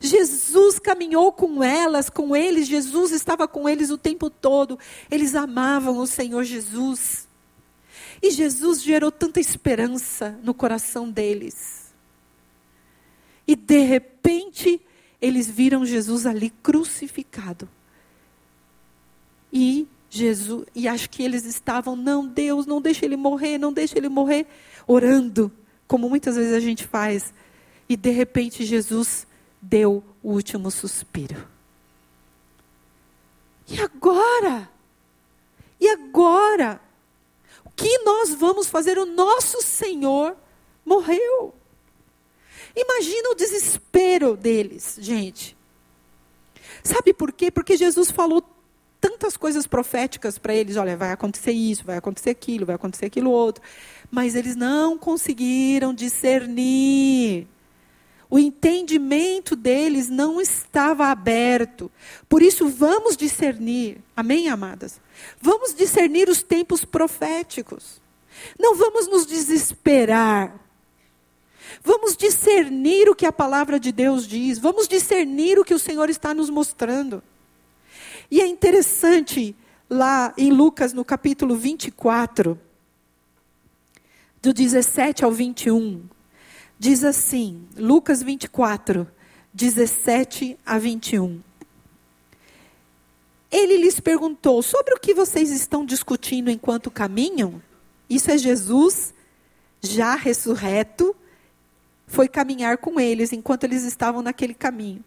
Jesus 0.00 0.78
caminhou 0.78 1.30
com 1.30 1.62
elas, 1.62 2.08
com 2.08 2.34
eles, 2.34 2.66
Jesus 2.66 3.12
estava 3.12 3.46
com 3.46 3.68
eles 3.68 3.90
o 3.90 3.98
tempo 3.98 4.30
todo. 4.30 4.78
Eles 5.10 5.34
amavam 5.34 5.98
o 5.98 6.06
Senhor 6.06 6.42
Jesus. 6.42 7.28
E 8.22 8.30
Jesus 8.30 8.82
gerou 8.82 9.12
tanta 9.12 9.38
esperança 9.38 10.40
no 10.42 10.54
coração 10.54 11.10
deles. 11.10 11.94
E 13.46 13.54
de 13.54 13.80
repente, 13.80 14.80
eles 15.20 15.50
viram 15.50 15.84
Jesus 15.84 16.24
ali 16.24 16.48
crucificado. 16.48 17.68
E 19.52 19.86
Jesus, 20.10 20.64
e 20.74 20.88
acho 20.88 21.10
que 21.10 21.22
eles 21.22 21.44
estavam, 21.44 21.94
não, 21.94 22.26
Deus, 22.26 22.66
não 22.66 22.80
deixe 22.80 23.04
ele 23.04 23.16
morrer, 23.16 23.58
não 23.58 23.72
deixe 23.72 23.96
ele 23.98 24.08
morrer, 24.08 24.46
orando, 24.86 25.52
como 25.86 26.08
muitas 26.08 26.36
vezes 26.36 26.54
a 26.54 26.60
gente 26.60 26.86
faz. 26.86 27.34
E 27.88 27.96
de 27.96 28.10
repente 28.10 28.64
Jesus 28.64 29.26
deu 29.60 30.02
o 30.22 30.32
último 30.32 30.70
suspiro. 30.70 31.46
E 33.68 33.80
agora? 33.80 34.70
E 35.78 35.88
agora? 35.88 36.80
O 37.64 37.70
que 37.70 37.98
nós 37.98 38.34
vamos 38.34 38.68
fazer? 38.68 38.98
O 38.98 39.06
nosso 39.06 39.62
Senhor 39.62 40.36
morreu. 40.84 41.54
Imagina 42.74 43.30
o 43.30 43.34
desespero 43.34 44.36
deles, 44.36 44.96
gente. 45.00 45.56
Sabe 46.82 47.12
por 47.12 47.32
quê? 47.32 47.50
Porque 47.50 47.76
Jesus 47.76 48.10
falou 48.10 48.42
tantas 49.00 49.36
coisas 49.36 49.66
proféticas 49.66 50.38
para 50.38 50.54
eles: 50.54 50.76
olha, 50.76 50.96
vai 50.96 51.12
acontecer 51.12 51.52
isso, 51.52 51.84
vai 51.84 51.96
acontecer 51.96 52.30
aquilo, 52.30 52.66
vai 52.66 52.76
acontecer 52.76 53.06
aquilo 53.06 53.30
outro. 53.30 53.62
Mas 54.10 54.34
eles 54.34 54.56
não 54.56 54.98
conseguiram 54.98 55.94
discernir. 55.94 57.46
O 58.30 58.38
entendimento 58.38 59.56
deles 59.56 60.10
não 60.10 60.38
estava 60.40 61.06
aberto. 61.06 61.90
Por 62.28 62.42
isso, 62.42 62.68
vamos 62.68 63.16
discernir. 63.16 64.02
Amém, 64.14 64.48
amadas? 64.48 65.00
Vamos 65.40 65.74
discernir 65.74 66.28
os 66.28 66.42
tempos 66.42 66.84
proféticos. 66.84 68.02
Não 68.58 68.74
vamos 68.74 69.08
nos 69.08 69.24
desesperar. 69.24 70.60
Vamos 71.82 72.16
discernir 72.16 73.08
o 73.08 73.14
que 73.14 73.24
a 73.24 73.32
palavra 73.32 73.80
de 73.80 73.92
Deus 73.92 74.26
diz. 74.26 74.58
Vamos 74.58 74.86
discernir 74.86 75.58
o 75.58 75.64
que 75.64 75.74
o 75.74 75.78
Senhor 75.78 76.10
está 76.10 76.34
nos 76.34 76.50
mostrando. 76.50 77.22
E 78.30 78.40
é 78.40 78.46
interessante, 78.46 79.56
lá 79.88 80.34
em 80.36 80.50
Lucas, 80.50 80.92
no 80.92 81.04
capítulo 81.04 81.56
24, 81.56 82.58
do 84.42 84.52
17 84.52 85.24
ao 85.24 85.32
21, 85.32 86.04
diz 86.78 87.04
assim: 87.04 87.66
Lucas 87.76 88.22
24, 88.22 89.08
17 89.52 90.58
a 90.64 90.78
21. 90.78 91.40
Ele 93.50 93.78
lhes 93.78 93.98
perguntou: 93.98 94.62
sobre 94.62 94.94
o 94.94 95.00
que 95.00 95.14
vocês 95.14 95.50
estão 95.50 95.84
discutindo 95.84 96.50
enquanto 96.50 96.90
caminham? 96.90 97.62
Isso 98.10 98.30
é 98.30 98.36
Jesus, 98.36 99.14
já 99.80 100.14
ressurreto, 100.14 101.16
foi 102.06 102.28
caminhar 102.28 102.78
com 102.78 103.00
eles 103.00 103.32
enquanto 103.32 103.64
eles 103.64 103.84
estavam 103.84 104.22
naquele 104.22 104.54
caminho. 104.54 105.02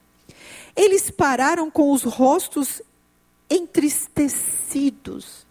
Eles 0.76 1.12
pararam 1.12 1.70
com 1.70 1.92
os 1.92 2.04
rostos 2.04 2.82
entristecidos. 3.52 5.46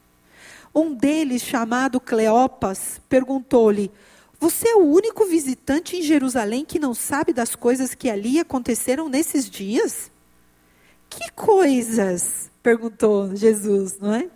Um 0.74 0.94
deles, 0.94 1.42
chamado 1.42 2.00
Cleopas, 2.00 3.00
perguntou-lhe: 3.08 3.90
Você 4.38 4.68
é 4.68 4.76
o 4.76 4.86
único 4.86 5.26
visitante 5.26 5.96
em 5.96 6.02
Jerusalém 6.02 6.64
que 6.64 6.78
não 6.78 6.94
sabe 6.94 7.32
das 7.32 7.54
coisas 7.54 7.94
que 7.94 8.08
ali 8.08 8.40
aconteceram 8.40 9.08
nesses 9.08 9.48
dias? 9.50 10.10
Que 11.08 11.30
coisas? 11.32 12.48
perguntou 12.62 13.34
Jesus, 13.34 13.98
não 13.98 14.14
é? 14.14 14.28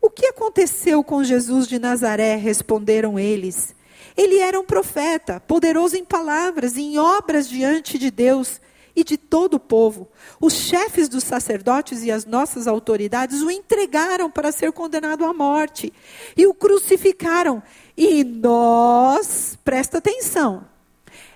O 0.00 0.10
que 0.10 0.26
aconteceu 0.26 1.02
com 1.04 1.22
Jesus 1.22 1.66
de 1.66 1.78
Nazaré? 1.78 2.36
responderam 2.36 3.18
eles. 3.18 3.74
Ele 4.16 4.38
era 4.38 4.58
um 4.60 4.64
profeta, 4.64 5.40
poderoso 5.40 5.96
em 5.96 6.04
palavras 6.04 6.76
e 6.76 6.82
em 6.82 6.98
obras 6.98 7.48
diante 7.48 7.98
de 7.98 8.10
Deus 8.10 8.60
e 8.94 9.02
de 9.02 9.16
todo 9.16 9.54
o 9.54 9.60
povo. 9.60 10.08
Os 10.40 10.54
chefes 10.54 11.08
dos 11.08 11.24
sacerdotes 11.24 12.02
e 12.02 12.10
as 12.10 12.24
nossas 12.24 12.66
autoridades 12.66 13.40
o 13.40 13.50
entregaram 13.50 14.30
para 14.30 14.52
ser 14.52 14.72
condenado 14.72 15.24
à 15.24 15.32
morte 15.32 15.92
e 16.36 16.46
o 16.46 16.54
crucificaram. 16.54 17.62
E 17.96 18.22
nós, 18.24 19.58
presta 19.64 19.98
atenção, 19.98 20.64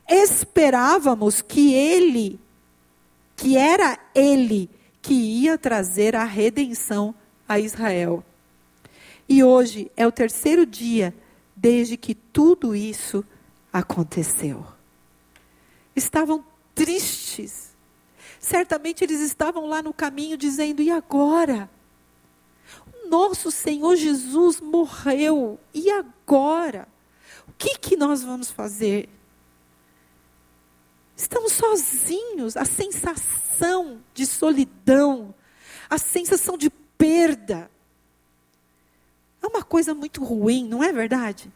esperávamos 0.08 1.42
que 1.42 1.72
ele, 1.72 2.38
que 3.36 3.56
era 3.56 3.98
ele, 4.14 4.70
que 5.00 5.14
ia 5.14 5.56
trazer 5.56 6.14
a 6.16 6.24
redenção 6.24 7.14
a 7.48 7.58
Israel. 7.58 8.24
E 9.28 9.42
hoje 9.42 9.90
é 9.96 10.06
o 10.06 10.12
terceiro 10.12 10.64
dia 10.64 11.14
desde 11.54 11.96
que 11.96 12.14
tudo 12.14 12.76
isso 12.76 13.24
aconteceu. 13.72 14.64
Estavam 15.94 16.44
tristes. 16.76 17.74
Certamente 18.38 19.02
eles 19.02 19.20
estavam 19.20 19.66
lá 19.66 19.82
no 19.82 19.92
caminho 19.92 20.36
dizendo: 20.36 20.80
e 20.80 20.90
agora? 20.90 21.68
Nosso 23.08 23.50
Senhor 23.50 23.96
Jesus 23.96 24.60
morreu, 24.60 25.58
e 25.72 25.90
agora? 25.90 26.86
O 27.48 27.52
que, 27.52 27.78
que 27.78 27.96
nós 27.96 28.22
vamos 28.22 28.50
fazer? 28.50 29.08
Estamos 31.16 31.52
sozinhos, 31.52 32.56
a 32.56 32.64
sensação 32.64 34.02
de 34.12 34.26
solidão, 34.26 35.34
a 35.88 35.96
sensação 35.96 36.58
de 36.58 36.68
perda. 36.68 37.70
É 39.40 39.46
uma 39.46 39.62
coisa 39.62 39.94
muito 39.94 40.22
ruim, 40.22 40.68
não 40.68 40.82
é 40.82 40.92
verdade? 40.92 41.50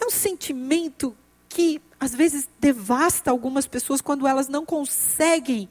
É 0.00 0.06
um 0.06 0.10
sentimento 0.10 1.14
que 1.48 1.80
às 2.00 2.14
vezes 2.14 2.48
devasta 2.58 3.30
algumas 3.30 3.66
pessoas 3.66 4.00
quando 4.00 4.26
elas 4.26 4.48
não 4.48 4.64
conseguem 4.64 5.68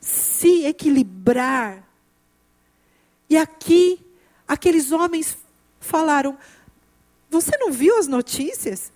se 0.00 0.64
equilibrar. 0.66 1.88
E 3.28 3.36
aqui, 3.36 4.04
aqueles 4.48 4.90
homens 4.90 5.38
falaram: 5.78 6.36
Você 7.30 7.56
não 7.56 7.70
viu 7.70 7.96
as 7.96 8.08
notícias? 8.08 8.92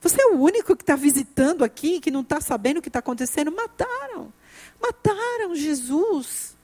Você 0.00 0.20
é 0.20 0.26
o 0.28 0.40
único 0.40 0.74
que 0.74 0.82
está 0.82 0.96
visitando 0.96 1.62
aqui, 1.62 2.00
que 2.00 2.10
não 2.10 2.22
está 2.22 2.40
sabendo 2.40 2.78
o 2.78 2.82
que 2.82 2.88
está 2.88 3.00
acontecendo? 3.00 3.52
Mataram. 3.52 4.32
Mataram 4.80 5.54
Jesus. 5.54 6.56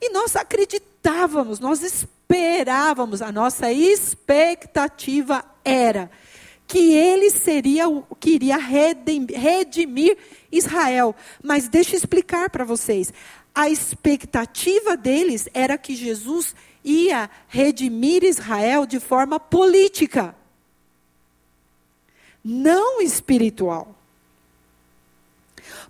E 0.00 0.10
nós 0.10 0.36
acreditávamos, 0.36 1.60
nós 1.60 1.82
esperávamos, 1.82 3.20
a 3.20 3.30
nossa 3.30 3.70
expectativa 3.70 5.44
era 5.64 6.10
que 6.70 6.92
ele 6.92 7.30
seria 7.30 7.88
o 7.88 8.14
que 8.14 8.30
iria 8.30 8.56
redimir 8.56 10.16
Israel. 10.52 11.16
Mas 11.42 11.66
deixa 11.66 11.96
eu 11.96 11.98
explicar 11.98 12.48
para 12.48 12.64
vocês. 12.64 13.12
A 13.52 13.68
expectativa 13.68 14.96
deles 14.96 15.48
era 15.52 15.76
que 15.76 15.96
Jesus 15.96 16.54
ia 16.84 17.28
redimir 17.48 18.22
Israel 18.22 18.86
de 18.86 19.00
forma 19.00 19.40
política, 19.40 20.32
não 22.44 23.02
espiritual. 23.02 23.99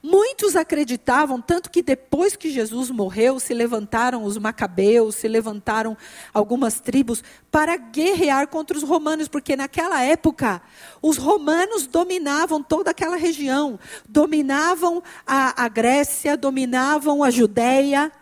Muitos 0.02 0.56
acreditavam, 0.56 1.40
tanto 1.40 1.70
que 1.70 1.82
depois 1.82 2.36
que 2.36 2.50
Jesus 2.50 2.90
morreu, 2.90 3.38
se 3.40 3.54
levantaram 3.54 4.24
os 4.24 4.38
macabeus, 4.38 5.16
se 5.16 5.28
levantaram 5.28 5.96
algumas 6.32 6.80
tribos 6.80 7.22
para 7.50 7.76
guerrear 7.76 8.48
contra 8.48 8.76
os 8.76 8.82
romanos, 8.82 9.28
porque 9.28 9.56
naquela 9.56 10.02
época 10.02 10.62
os 11.02 11.16
romanos 11.16 11.86
dominavam 11.86 12.62
toda 12.62 12.90
aquela 12.90 13.16
região, 13.16 13.78
dominavam 14.08 15.02
a, 15.26 15.64
a 15.64 15.68
Grécia, 15.68 16.36
dominavam 16.36 17.22
a 17.22 17.30
Judéia. 17.30 18.12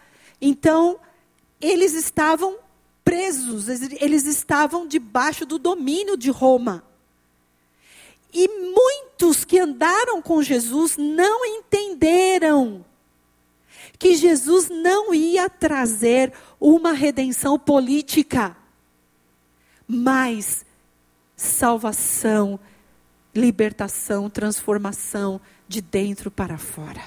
Então, 0.41 0.99
eles 1.61 1.95
estavam 1.95 2.57
presos, 3.05 3.69
eles 3.69 4.27
estavam 4.27 4.87
debaixo 4.87 5.47
do 5.47 5.59
domínio 5.59 6.17
de 6.17 6.31
Roma. 6.31 6.88
E 8.33 8.49
muitos 8.49 9.45
que 9.45 9.59
andaram 9.59 10.21
com 10.21 10.43
Jesus 10.43 10.97
não 10.97 11.45
entenderam 11.45 12.85
que 13.99 14.15
Jesus 14.15 14.69
não 14.69 15.13
ia 15.13 15.51
trazer 15.51 16.33
uma 16.61 16.93
redenção 16.93 17.59
política, 17.59 18.57
mas 19.87 20.65
salvação, 21.37 22.61
libertação, 23.35 24.31
transformação 24.31 25.41
de 25.67 25.81
dentro 25.81 26.31
para 26.31 26.59
fora. 26.59 27.03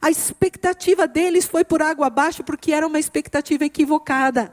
A 0.00 0.10
expectativa 0.10 1.06
deles 1.06 1.44
foi 1.46 1.64
por 1.64 1.80
água 1.80 2.08
abaixo 2.08 2.42
porque 2.42 2.72
era 2.72 2.86
uma 2.86 2.98
expectativa 2.98 3.64
equivocada. 3.64 4.52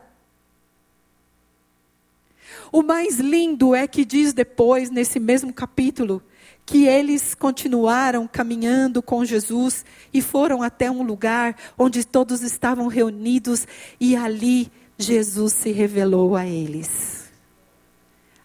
O 2.71 2.83
mais 2.83 3.19
lindo 3.19 3.73
é 3.73 3.87
que 3.87 4.05
diz 4.05 4.31
depois, 4.31 4.89
nesse 4.91 5.19
mesmo 5.19 5.51
capítulo, 5.51 6.21
que 6.65 6.85
eles 6.85 7.33
continuaram 7.33 8.27
caminhando 8.27 9.01
com 9.01 9.25
Jesus 9.25 9.83
e 10.13 10.21
foram 10.21 10.61
até 10.61 10.89
um 10.89 11.01
lugar 11.01 11.55
onde 11.77 12.05
todos 12.05 12.43
estavam 12.43 12.85
reunidos 12.87 13.67
e 13.99 14.15
ali 14.15 14.71
Jesus 14.97 15.53
se 15.53 15.71
revelou 15.71 16.35
a 16.35 16.45
eles. 16.45 17.31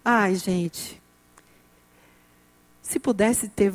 Ai, 0.03 0.33
gente. 0.35 0.99
Se 2.81 2.99
pudesse 2.99 3.47
ter 3.47 3.73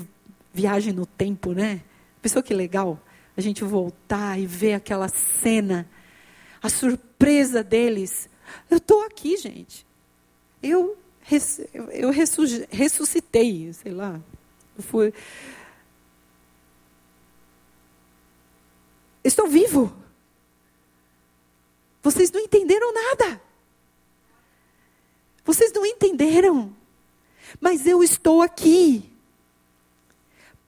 viagem 0.53 0.93
no 0.93 1.07
tempo, 1.07 1.53
né? 1.53 1.81
Pensou 2.21 2.43
que 2.43 2.53
legal 2.53 3.01
a 3.37 3.41
gente 3.41 3.63
voltar 3.63 4.39
e 4.39 4.47
ver 4.47 4.75
aquela 4.75 5.09
cena, 5.09 5.89
a 6.61 6.69
surpresa 6.69 7.63
deles. 7.63 8.29
Eu 8.69 8.79
estou 8.79 9.05
aqui, 9.05 9.37
gente 9.37 9.90
eu, 10.63 10.99
eu 11.93 12.11
ressuscitei, 12.11 13.73
sei 13.73 13.93
lá. 13.93 14.21
Eu 14.77 14.83
fui. 14.83 15.15
Estou 19.23 19.47
vivo. 19.47 19.95
Vocês 22.03 22.31
não 22.31 22.41
entenderam 22.41 22.93
nada. 22.93 23.41
Vocês 25.45 25.73
não 25.73 25.85
entenderam. 25.85 26.75
Mas 27.61 27.87
eu 27.87 28.03
estou 28.03 28.41
aqui. 28.43 29.11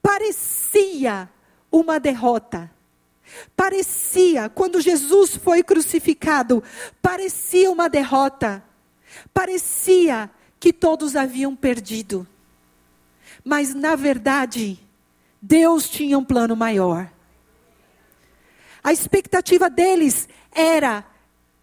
Parecia 0.03 1.29
uma 1.71 1.99
derrota. 1.99 2.71
Parecia, 3.57 4.49
quando 4.51 4.81
Jesus 4.81 5.37
foi 5.37 5.63
crucificado, 5.63 6.63
parecia 7.01 7.71
uma 7.71 7.89
derrota. 7.89 8.63
Parecia 9.33 10.31
que 10.59 10.73
todos 10.73 11.17
haviam 11.17 11.57
perdido. 11.57 12.27
Mas, 13.45 13.75
na 13.75 13.97
verdade, 13.97 14.79
Deus 15.41 15.89
tinha 15.89 16.19
um 16.19 16.25
plano 16.25 16.55
maior. 16.55 17.11
A 18.83 18.93
expectativa 18.93 19.69
deles 19.71 20.29
era 20.53 21.05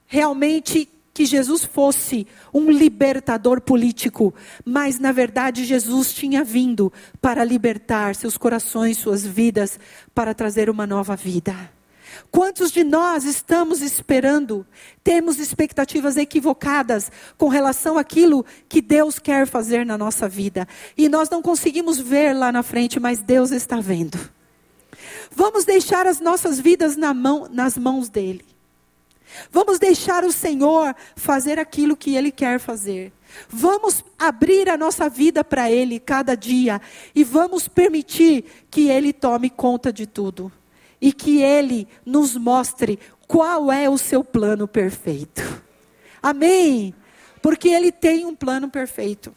realmente 0.07 0.89
que 1.13 1.25
Jesus 1.25 1.65
fosse 1.65 2.25
um 2.53 2.71
libertador 2.71 3.59
político, 3.59 4.33
mas 4.63 4.99
na 4.99 5.11
verdade 5.11 5.65
Jesus 5.65 6.13
tinha 6.13 6.45
vindo 6.45 6.93
para 7.21 7.43
libertar 7.43 8.15
seus 8.15 8.37
corações, 8.37 8.97
suas 8.97 9.25
vidas, 9.25 9.77
para 10.15 10.33
trazer 10.33 10.69
uma 10.69 10.87
nova 10.87 11.17
vida. 11.17 11.53
Quantos 12.31 12.71
de 12.71 12.83
nós 12.83 13.23
estamos 13.23 13.81
esperando, 13.81 14.65
temos 15.03 15.39
expectativas 15.39 16.17
equivocadas 16.17 17.11
com 17.37 17.47
relação 17.47 17.97
àquilo 17.97 18.45
que 18.67 18.81
Deus 18.81 19.19
quer 19.19 19.47
fazer 19.47 19.85
na 19.85 19.97
nossa 19.97 20.27
vida 20.27 20.67
e 20.97 21.09
nós 21.09 21.29
não 21.29 21.41
conseguimos 21.41 21.99
ver 21.99 22.33
lá 22.33 22.51
na 22.51 22.63
frente, 22.63 22.99
mas 22.99 23.19
Deus 23.19 23.51
está 23.51 23.79
vendo. 23.79 24.19
Vamos 25.31 25.65
deixar 25.65 26.07
as 26.07 26.19
nossas 26.19 26.59
vidas 26.59 26.95
na 26.95 27.13
mão, 27.13 27.47
nas 27.51 27.77
mãos 27.77 28.09
dele. 28.09 28.45
Vamos 29.51 29.77
deixar 29.77 30.23
o 30.23 30.31
Senhor 30.31 30.95
fazer 31.15 31.59
aquilo 31.59 31.95
que 31.95 32.15
Ele 32.15 32.31
quer 32.31 32.59
fazer. 32.59 33.13
Vamos 33.47 34.03
abrir 34.17 34.67
a 34.69 34.77
nossa 34.77 35.07
vida 35.07 35.43
para 35.43 35.69
Ele 35.69 35.99
cada 35.99 36.35
dia 36.35 36.81
e 37.13 37.23
vamos 37.23 37.67
permitir 37.67 38.43
que 38.71 38.89
Ele 38.89 39.13
tome 39.13 39.49
conta 39.49 39.93
de 39.93 40.07
tudo 40.07 40.51
e 41.01 41.13
que 41.13 41.41
Ele 41.41 41.87
nos 42.05 42.35
mostre 42.35 42.99
qual 43.27 43.71
é 43.71 43.89
o 43.89 43.97
seu 43.97 44.23
plano 44.23 44.67
perfeito. 44.67 45.41
Amém? 46.21 46.93
Porque 47.41 47.69
Ele 47.69 47.91
tem 47.91 48.25
um 48.25 48.35
plano 48.35 48.69
perfeito. 48.69 49.33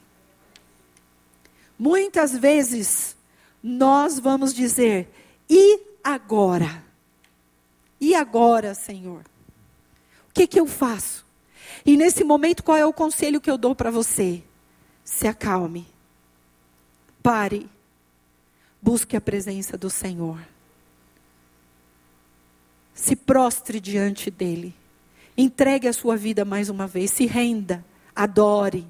Muitas 1.78 2.36
vezes 2.36 3.16
nós 3.62 4.18
vamos 4.18 4.54
dizer: 4.54 5.08
e 5.48 5.80
agora? 6.02 6.82
E 8.00 8.14
agora, 8.14 8.74
Senhor? 8.74 9.22
O 10.30 10.32
que, 10.34 10.46
que 10.46 10.58
eu 10.58 10.66
faço? 10.66 11.24
E 11.84 11.96
nesse 11.96 12.24
momento, 12.24 12.62
qual 12.62 12.76
é 12.76 12.86
o 12.86 12.92
conselho 12.92 13.40
que 13.40 13.50
eu 13.50 13.58
dou 13.58 13.74
para 13.74 13.90
você? 13.90 14.42
Se 15.04 15.26
acalme. 15.26 15.86
Pare. 17.22 17.68
Busque 18.80 19.16
a 19.16 19.20
presença 19.20 19.76
do 19.76 19.90
Senhor. 19.90 20.40
Se 22.94 23.16
prostre 23.16 23.80
diante 23.80 24.30
dele. 24.30 24.74
Entregue 25.36 25.88
a 25.88 25.92
sua 25.92 26.16
vida 26.16 26.44
mais 26.44 26.68
uma 26.68 26.86
vez. 26.86 27.10
Se 27.10 27.26
renda. 27.26 27.84
Adore. 28.14 28.86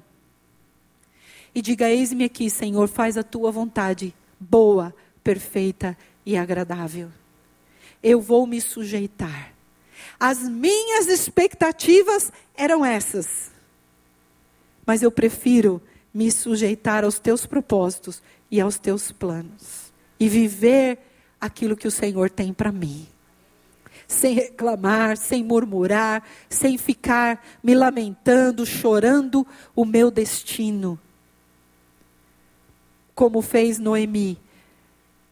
E 1.55 1.61
diga: 1.61 1.89
Eis-me 1.89 2.25
aqui, 2.25 2.49
Senhor, 2.49 2.87
faz 2.87 3.17
a 3.17 3.23
tua 3.23 3.51
vontade, 3.51 4.13
boa, 4.39 4.93
perfeita 5.23 5.97
e 6.25 6.35
agradável. 6.35 7.09
Eu 8.01 8.19
vou 8.19 8.45
me 8.45 8.59
sujeitar. 8.59 9.53
As 10.19 10.39
minhas 10.39 11.07
expectativas 11.07 12.31
eram 12.55 12.83
essas. 12.83 13.51
Mas 14.85 15.01
eu 15.01 15.11
prefiro 15.11 15.81
me 16.13 16.31
sujeitar 16.31 17.03
aos 17.03 17.19
teus 17.19 17.45
propósitos 17.45 18.21
e 18.51 18.59
aos 18.59 18.77
teus 18.77 19.11
planos. 19.11 19.93
E 20.19 20.27
viver 20.27 20.99
aquilo 21.39 21.77
que 21.77 21.87
o 21.87 21.91
Senhor 21.91 22.29
tem 22.29 22.53
para 22.53 22.71
mim. 22.71 23.07
Sem 24.07 24.33
reclamar, 24.33 25.17
sem 25.17 25.43
murmurar, 25.43 26.23
sem 26.49 26.77
ficar 26.77 27.43
me 27.63 27.73
lamentando, 27.73 28.65
chorando 28.65 29.45
o 29.75 29.85
meu 29.85 30.11
destino. 30.11 30.99
Como 33.15 33.41
fez 33.41 33.79
Noemi. 33.79 34.37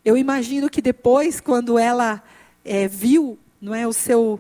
Eu 0.04 0.18
imagino 0.18 0.70
que 0.70 0.82
depois, 0.82 1.40
quando 1.40 1.78
ela 1.78 2.24
é, 2.66 2.88
viu 2.88 3.38
não 3.62 3.76
é, 3.76 3.88
o 3.88 3.94
seu 3.94 4.40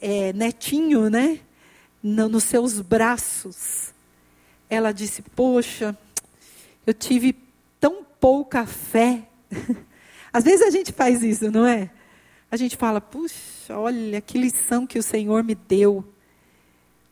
é, 0.00 0.32
netinho, 0.32 1.10
né? 1.10 1.40
No, 2.02 2.28
nos 2.28 2.44
seus 2.44 2.80
braços. 2.80 3.92
Ela 4.68 4.92
disse: 4.92 5.22
Poxa, 5.22 5.98
eu 6.86 6.94
tive 6.94 7.36
tão 7.80 8.04
pouca 8.20 8.64
fé. 8.64 9.24
Às 10.32 10.44
vezes 10.44 10.64
a 10.64 10.70
gente 10.70 10.92
faz 10.92 11.22
isso, 11.22 11.50
não 11.50 11.66
é? 11.66 11.90
A 12.50 12.56
gente 12.56 12.76
fala: 12.76 13.00
Puxa, 13.00 13.78
olha 13.78 14.20
que 14.20 14.36
lição 14.36 14.86
que 14.86 14.98
o 14.98 15.02
Senhor 15.02 15.44
me 15.44 15.54
deu. 15.54 16.04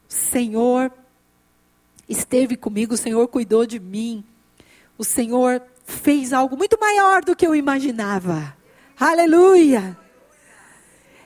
O 0.08 0.12
Senhor 0.12 0.92
esteve 2.08 2.56
comigo, 2.56 2.94
o 2.94 2.98
Senhor 2.98 3.28
cuidou 3.28 3.64
de 3.64 3.78
mim. 3.78 4.24
O 4.96 5.04
Senhor 5.04 5.62
fez 5.84 6.32
algo 6.32 6.56
muito 6.56 6.78
maior 6.80 7.22
do 7.22 7.36
que 7.36 7.46
eu 7.46 7.54
imaginava. 7.54 8.56
Aleluia! 8.98 9.96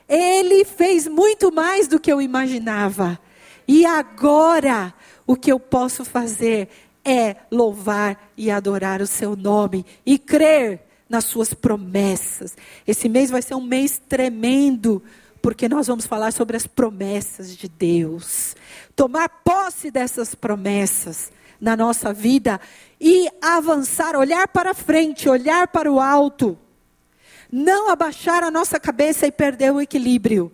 Ele 0.09 0.65
fez 0.65 1.09
muito 1.09 1.51
mais 1.51 1.89
do 1.89 1.99
que 1.99 2.13
eu 2.13 2.21
imaginava. 2.21 3.19
E 3.67 3.87
agora, 3.87 4.93
o 5.27 5.35
que 5.37 5.51
eu 5.51 5.59
posso 5.59 6.05
fazer 6.05 6.69
é 7.03 7.37
louvar 7.51 8.31
e 8.37 8.51
adorar 8.51 9.01
o 9.01 9.07
seu 9.07 9.35
nome 9.35 9.87
e 10.05 10.19
crer 10.19 10.92
nas 11.13 11.25
suas 11.25 11.55
promessas. 11.55 12.57
Esse 12.87 13.09
mês 13.09 13.31
vai 13.31 13.43
ser 13.43 13.55
um 13.55 13.63
mês 13.63 14.01
tremendo, 14.09 15.01
porque 15.41 15.69
nós 15.69 15.87
vamos 15.87 16.07
falar 16.07 16.33
sobre 16.33 16.57
as 16.57 16.67
promessas 16.67 17.57
de 17.57 17.69
Deus. 17.69 18.57
Tomar 18.97 19.29
posse 19.29 19.91
dessas 19.91 20.35
promessas 20.35 21.31
na 21.61 21.77
nossa 21.77 22.13
vida 22.13 22.61
e 23.01 23.29
avançar, 23.41 24.17
olhar 24.17 24.49
para 24.49 24.75
frente, 24.75 25.29
olhar 25.29 25.69
para 25.69 25.93
o 25.93 26.01
alto 26.01 26.59
não 27.53 27.91
abaixar 27.91 28.43
a 28.43 28.51
nossa 28.51 28.81
cabeça 28.81 29.27
e 29.27 29.31
perder 29.31 29.71
o 29.71 29.81
equilíbrio, 29.81 30.51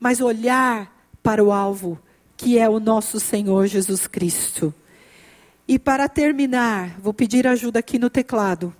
mas 0.00 0.22
olhar 0.22 0.90
para 1.22 1.44
o 1.44 1.52
alvo, 1.52 2.00
que 2.34 2.58
é 2.58 2.66
o 2.66 2.80
nosso 2.80 3.20
Senhor 3.20 3.66
Jesus 3.66 4.06
Cristo. 4.06 4.72
E 5.68 5.78
para 5.78 6.08
terminar, 6.08 6.98
vou 6.98 7.12
pedir 7.12 7.46
ajuda 7.46 7.80
aqui 7.80 7.98
no 7.98 8.08
teclado. 8.08 8.74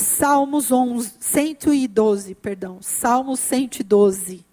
Salmos 0.00 0.72
11, 0.72 1.12
112, 1.20 2.34
perdão, 2.34 2.78
Salmos 2.80 3.38
112, 3.40 4.44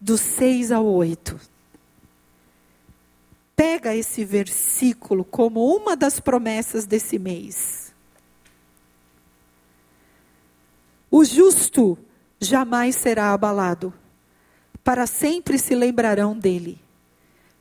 do 0.00 0.16
6 0.16 0.72
ao 0.72 0.86
8. 0.86 1.38
Pega 3.56 3.94
esse 3.94 4.24
versículo 4.24 5.24
como 5.24 5.76
uma 5.76 5.96
das 5.96 6.18
promessas 6.20 6.86
desse 6.86 7.18
mês. 7.18 7.92
O 11.10 11.24
justo 11.24 11.98
jamais 12.38 12.94
será 12.96 13.32
abalado, 13.32 13.92
para 14.84 15.06
sempre 15.06 15.58
se 15.58 15.74
lembrarão 15.74 16.38
dele. 16.38 16.80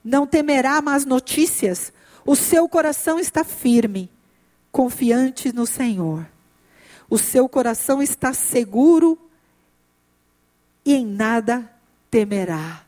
Não 0.03 0.25
temerá 0.25 0.81
más 0.81 1.03
notícias, 1.03 1.91
o 2.25 2.35
seu 2.35 2.69
coração 2.69 3.19
está 3.19 3.43
firme, 3.43 4.09
confiante 4.71 5.53
no 5.53 5.65
Senhor. 5.65 6.25
O 7.09 7.17
seu 7.17 7.49
coração 7.49 8.01
está 8.01 8.33
seguro 8.33 9.17
e 10.85 10.93
em 10.93 11.05
nada 11.05 11.69
temerá. 12.09 12.83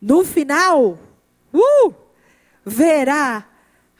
No 0.00 0.24
final, 0.24 0.98
uh, 1.52 1.94
verá 2.64 3.46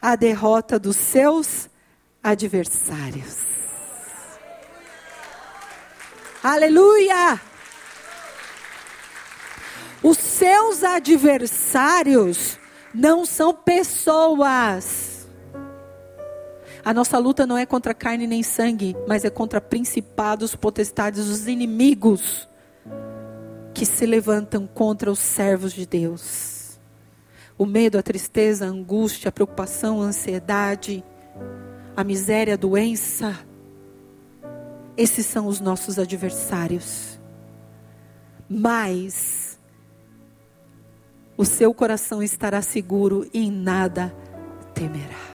a 0.00 0.14
derrota 0.14 0.78
dos 0.78 0.96
seus 0.96 1.68
adversários. 2.22 3.38
Aleluia! 6.42 7.40
Os 10.02 10.18
seus 10.18 10.84
adversários 10.84 12.58
não 12.94 13.26
são 13.26 13.52
pessoas. 13.52 15.07
A 16.88 16.94
nossa 16.94 17.18
luta 17.18 17.46
não 17.46 17.58
é 17.58 17.66
contra 17.66 17.92
carne 17.92 18.26
nem 18.26 18.42
sangue, 18.42 18.96
mas 19.06 19.22
é 19.22 19.28
contra 19.28 19.60
principados, 19.60 20.56
potestades, 20.56 21.28
os 21.28 21.46
inimigos 21.46 22.48
que 23.74 23.84
se 23.84 24.06
levantam 24.06 24.66
contra 24.66 25.10
os 25.10 25.18
servos 25.18 25.74
de 25.74 25.84
Deus. 25.84 26.80
O 27.58 27.66
medo, 27.66 27.98
a 27.98 28.02
tristeza, 28.02 28.64
a 28.64 28.68
angústia, 28.70 29.28
a 29.28 29.32
preocupação, 29.32 30.00
a 30.00 30.06
ansiedade, 30.06 31.04
a 31.94 32.02
miséria, 32.02 32.54
a 32.54 32.56
doença, 32.56 33.38
esses 34.96 35.26
são 35.26 35.46
os 35.46 35.60
nossos 35.60 35.98
adversários. 35.98 37.20
Mas 38.48 39.60
o 41.36 41.44
seu 41.44 41.74
coração 41.74 42.22
estará 42.22 42.62
seguro 42.62 43.28
e 43.34 43.40
em 43.44 43.50
nada 43.50 44.10
temerá. 44.72 45.37